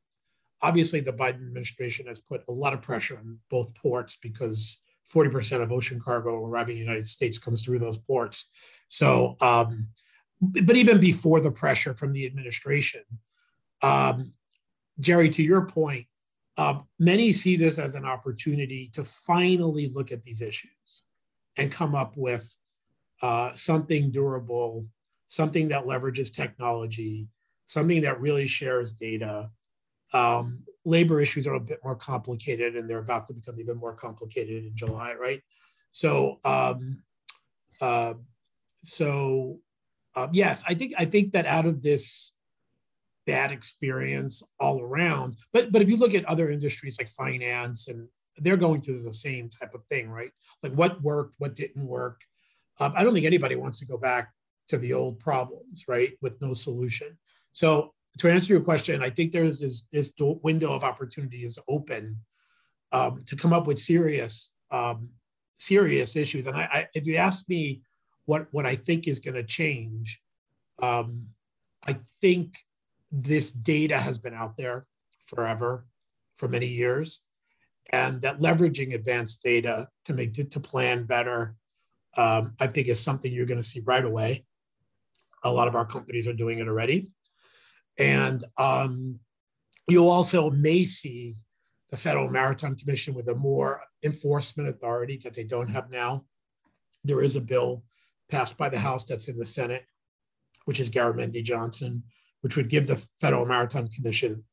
Obviously, 0.65 0.99
the 0.99 1.13
Biden 1.13 1.45
administration 1.47 2.07
has 2.07 2.19
put 2.19 2.41
a 2.47 2.51
lot 2.51 2.73
of 2.73 2.81
pressure 2.81 3.17
on 3.17 3.37
both 3.49 3.75
ports 3.75 4.17
because 4.17 4.81
40% 5.13 5.61
of 5.61 5.71
ocean 5.71 5.99
cargo 5.99 6.43
arriving 6.43 6.77
in 6.77 6.81
the 6.81 6.85
United 6.85 7.07
States 7.07 7.37
comes 7.37 7.63
through 7.63 7.79
those 7.79 7.99
ports. 7.99 8.49
So, 8.87 9.37
um, 9.41 9.87
but 10.41 10.75
even 10.75 10.99
before 10.99 11.39
the 11.39 11.51
pressure 11.51 11.93
from 11.93 12.11
the 12.11 12.25
administration, 12.25 13.03
um, 13.83 14.31
Jerry, 14.99 15.29
to 15.29 15.43
your 15.43 15.67
point, 15.67 16.07
uh, 16.57 16.79
many 16.97 17.31
see 17.31 17.57
this 17.57 17.77
as 17.77 17.93
an 17.93 18.05
opportunity 18.05 18.89
to 18.93 19.03
finally 19.03 19.91
look 19.93 20.11
at 20.11 20.23
these 20.23 20.41
issues 20.41 21.03
and 21.57 21.71
come 21.71 21.93
up 21.93 22.17
with 22.17 22.55
uh, 23.21 23.53
something 23.53 24.11
durable, 24.11 24.87
something 25.27 25.67
that 25.67 25.85
leverages 25.85 26.33
technology, 26.33 27.27
something 27.65 28.01
that 28.01 28.19
really 28.19 28.47
shares 28.47 28.93
data. 28.93 29.49
Um, 30.15 30.63
labor 30.85 31.19
issues 31.19 31.45
are 31.45 31.55
a 31.55 31.59
bit 31.59 31.79
more 31.83 31.95
complicated 31.95 32.75
and 32.75 32.89
they're 32.89 32.99
about 32.99 33.27
to 33.27 33.33
become 33.33 33.59
even 33.59 33.77
more 33.77 33.93
complicated 33.93 34.63
in 34.63 34.75
July, 34.75 35.13
right? 35.13 35.41
So, 35.91 36.39
um, 36.45 37.03
uh, 37.81 38.13
so 38.83 39.59
uh, 40.15 40.29
yes, 40.31 40.63
I 40.67 40.73
think 40.73 40.93
I 40.97 41.05
think 41.05 41.33
that 41.33 41.45
out 41.45 41.65
of 41.65 41.81
this 41.81 42.33
bad 43.25 43.51
experience 43.51 44.43
all 44.59 44.79
around. 44.81 45.35
But 45.51 45.71
but 45.73 45.81
if 45.81 45.89
you 45.89 45.97
look 45.97 46.13
at 46.13 46.25
other 46.25 46.49
industries 46.49 46.97
like 46.97 47.09
finance 47.09 47.89
and 47.89 48.07
they're 48.37 48.55
going 48.57 48.81
through 48.81 49.01
the 49.01 49.11
same 49.11 49.49
type 49.49 49.73
of 49.73 49.83
thing, 49.85 50.09
right? 50.09 50.31
Like 50.63 50.73
what 50.73 51.01
worked, 51.01 51.35
what 51.39 51.55
didn't 51.55 51.85
work. 51.85 52.21
Um, 52.79 52.93
I 52.95 53.03
don't 53.03 53.13
think 53.13 53.25
anybody 53.25 53.55
wants 53.55 53.79
to 53.79 53.85
go 53.85 53.97
back 53.97 54.31
to 54.69 54.77
the 54.77 54.93
old 54.93 55.19
problems, 55.19 55.85
right, 55.87 56.13
with 56.21 56.41
no 56.41 56.53
solution. 56.53 57.17
So 57.51 57.94
to 58.19 58.31
answer 58.31 58.53
your 58.53 58.63
question, 58.63 59.03
I 59.03 59.09
think 59.09 59.31
there's 59.31 59.59
this 59.59 59.87
this 59.91 60.13
window 60.19 60.73
of 60.73 60.83
opportunity 60.83 61.45
is 61.45 61.59
open 61.67 62.17
um, 62.91 63.21
to 63.25 63.35
come 63.35 63.53
up 63.53 63.67
with 63.67 63.79
serious 63.79 64.53
um, 64.71 65.09
serious 65.57 66.15
issues. 66.15 66.47
And 66.47 66.55
I, 66.55 66.63
I, 66.63 66.87
if 66.93 67.05
you 67.07 67.15
ask 67.15 67.47
me 67.49 67.81
what 68.25 68.47
what 68.51 68.65
I 68.65 68.75
think 68.75 69.07
is 69.07 69.19
going 69.19 69.35
to 69.35 69.43
change. 69.43 70.21
Um, 70.81 71.27
I 71.87 71.97
think 72.21 72.57
this 73.11 73.51
data 73.51 73.97
has 73.97 74.17
been 74.17 74.33
out 74.33 74.57
there 74.57 74.87
forever, 75.25 75.85
for 76.35 76.47
many 76.47 76.67
years, 76.67 77.23
and 77.91 78.21
that 78.23 78.39
leveraging 78.39 78.93
advanced 78.93 79.41
data 79.41 79.87
to 80.05 80.13
make 80.13 80.33
to 80.33 80.59
plan 80.59 81.05
better, 81.05 81.55
um, 82.17 82.55
I 82.59 82.67
think 82.67 82.87
is 82.87 82.99
something 82.99 83.31
you're 83.31 83.45
going 83.45 83.61
to 83.61 83.67
see 83.67 83.81
right 83.85 84.03
away. 84.03 84.45
A 85.43 85.51
lot 85.51 85.67
of 85.67 85.75
our 85.75 85.85
companies 85.85 86.27
are 86.27 86.33
doing 86.33 86.59
it 86.59 86.67
already, 86.67 87.11
and 87.97 88.43
um, 88.57 89.19
you 89.87 90.07
also 90.07 90.49
may 90.49 90.85
see 90.85 91.35
the 91.89 91.97
Federal 91.97 92.29
Maritime 92.29 92.75
Commission 92.75 93.13
with 93.13 93.27
a 93.27 93.35
more 93.35 93.81
enforcement 94.03 94.69
authority 94.69 95.19
that 95.23 95.33
they 95.33 95.43
don't 95.43 95.69
have 95.69 95.89
now. 95.89 96.25
There 97.03 97.21
is 97.21 97.35
a 97.35 97.41
bill 97.41 97.83
passed 98.29 98.57
by 98.57 98.69
the 98.69 98.79
House 98.79 99.05
that's 99.05 99.27
in 99.27 99.37
the 99.37 99.45
Senate, 99.45 99.85
which 100.65 100.79
is 100.79 100.89
Garamendi 100.89 101.43
Johnson, 101.43 102.03
which 102.41 102.57
would 102.57 102.69
give 102.69 102.87
the 102.87 102.97
Federal 103.21 103.45
Maritime 103.45 103.87
Commission 103.87 104.43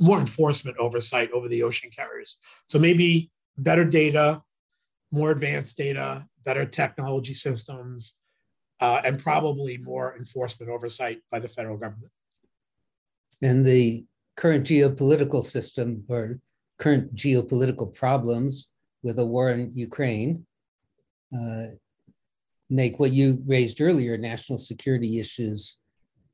more 0.00 0.18
enforcement 0.18 0.76
oversight 0.78 1.30
over 1.32 1.48
the 1.48 1.62
ocean 1.62 1.90
carriers. 1.90 2.36
So 2.68 2.78
maybe 2.78 3.30
better 3.56 3.84
data, 3.84 4.42
more 5.10 5.30
advanced 5.30 5.76
data, 5.76 6.26
better 6.44 6.64
technology 6.64 7.34
systems, 7.34 8.16
uh, 8.80 9.02
and 9.04 9.18
probably 9.18 9.76
more 9.78 10.16
enforcement 10.16 10.70
oversight 10.70 11.20
by 11.30 11.38
the 11.38 11.48
federal 11.48 11.76
government. 11.76 12.12
And 13.42 13.64
the 13.64 14.04
current 14.36 14.66
geopolitical 14.66 15.42
system 15.42 16.04
or 16.08 16.40
current 16.78 17.14
geopolitical 17.14 17.92
problems 17.94 18.68
with 19.02 19.18
a 19.18 19.24
war 19.24 19.50
in 19.50 19.72
Ukraine 19.74 20.46
uh, 21.36 21.66
make 22.68 22.98
what 22.98 23.12
you 23.12 23.42
raised 23.46 23.80
earlier, 23.80 24.16
national 24.16 24.58
security 24.58 25.18
issues, 25.18 25.78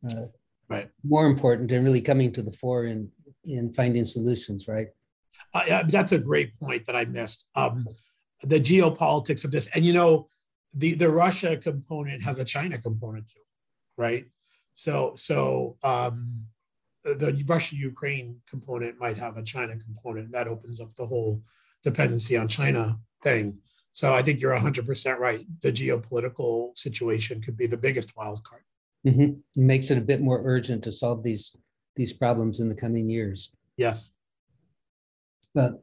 uh, 0.08 0.26
right. 0.68 0.90
more 1.02 1.26
important 1.26 1.72
and 1.72 1.84
really 1.84 2.00
coming 2.00 2.32
to 2.32 2.42
the 2.42 2.52
fore 2.52 2.84
in, 2.84 3.10
in 3.44 3.72
finding 3.72 4.04
solutions, 4.04 4.68
right? 4.68 4.88
Uh, 5.54 5.82
that's 5.88 6.12
a 6.12 6.18
great 6.18 6.58
point 6.58 6.84
that 6.86 6.96
I 6.96 7.04
missed. 7.04 7.48
Um, 7.54 7.86
the 8.42 8.60
geopolitics 8.60 9.44
of 9.44 9.50
this, 9.50 9.68
and 9.74 9.84
you 9.84 9.92
know, 9.92 10.28
the 10.74 10.94
the 10.94 11.10
Russia 11.10 11.56
component 11.56 12.22
has 12.22 12.38
a 12.38 12.44
China 12.44 12.78
component 12.78 13.28
too, 13.28 13.40
right? 13.96 14.26
So 14.74 15.14
so 15.16 15.76
um, 15.82 16.46
the 17.14 17.44
Russia 17.46 17.76
Ukraine 17.76 18.40
component 18.48 18.98
might 18.98 19.18
have 19.18 19.36
a 19.36 19.42
China 19.42 19.76
component 19.76 20.32
that 20.32 20.48
opens 20.48 20.80
up 20.80 20.94
the 20.96 21.06
whole 21.06 21.42
dependency 21.82 22.36
on 22.36 22.48
China 22.48 22.98
thing. 23.22 23.58
So 23.92 24.12
I 24.12 24.22
think 24.22 24.40
you're 24.40 24.58
100% 24.58 25.18
right. 25.18 25.46
The 25.62 25.72
geopolitical 25.72 26.76
situation 26.76 27.40
could 27.40 27.56
be 27.56 27.66
the 27.66 27.76
biggest 27.76 28.16
wild 28.16 28.42
card. 28.44 28.62
Mm-hmm. 29.06 29.22
It 29.22 29.40
makes 29.56 29.90
it 29.90 29.98
a 29.98 30.02
bit 30.02 30.20
more 30.20 30.42
urgent 30.44 30.82
to 30.84 30.92
solve 30.92 31.22
these 31.22 31.54
these 31.94 32.12
problems 32.12 32.60
in 32.60 32.68
the 32.68 32.74
coming 32.74 33.08
years. 33.08 33.50
Yes. 33.78 34.10
But 35.54 35.82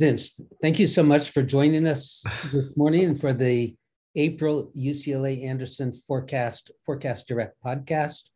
Vince, 0.00 0.40
thank 0.60 0.80
you 0.80 0.88
so 0.88 1.02
much 1.02 1.30
for 1.30 1.42
joining 1.42 1.86
us 1.86 2.24
this 2.52 2.76
morning 2.76 3.04
and 3.04 3.20
for 3.20 3.32
the 3.32 3.76
April 4.16 4.72
UCLA 4.76 5.44
Anderson 5.44 5.92
Forecast 5.92 6.72
Forecast 6.84 7.28
Direct 7.28 7.56
podcast. 7.64 8.30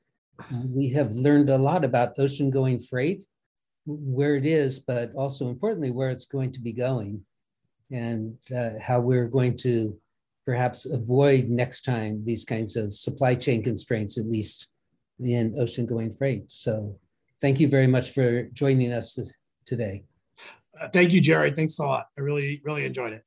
We 0.64 0.88
have 0.90 1.12
learned 1.12 1.50
a 1.50 1.58
lot 1.58 1.84
about 1.84 2.18
ocean 2.18 2.50
going 2.50 2.80
freight, 2.80 3.26
where 3.86 4.36
it 4.36 4.46
is, 4.46 4.80
but 4.80 5.12
also 5.14 5.48
importantly, 5.48 5.90
where 5.90 6.10
it's 6.10 6.24
going 6.24 6.52
to 6.52 6.60
be 6.60 6.72
going 6.72 7.24
and 7.90 8.36
uh, 8.56 8.70
how 8.80 9.00
we're 9.00 9.28
going 9.28 9.56
to 9.58 9.96
perhaps 10.44 10.86
avoid 10.86 11.48
next 11.48 11.84
time 11.84 12.24
these 12.24 12.44
kinds 12.44 12.76
of 12.76 12.94
supply 12.94 13.34
chain 13.34 13.62
constraints, 13.62 14.18
at 14.18 14.26
least 14.26 14.68
in 15.20 15.54
ocean 15.58 15.86
going 15.86 16.12
freight. 16.14 16.50
So 16.50 16.98
thank 17.40 17.60
you 17.60 17.68
very 17.68 17.86
much 17.86 18.10
for 18.10 18.44
joining 18.52 18.92
us 18.92 19.18
today. 19.64 20.04
Uh, 20.80 20.88
thank 20.88 21.12
you, 21.12 21.20
Jerry. 21.20 21.52
Thanks 21.52 21.78
a 21.78 21.84
lot. 21.84 22.06
I 22.18 22.22
really, 22.22 22.60
really 22.64 22.84
enjoyed 22.84 23.12
it. 23.12 23.26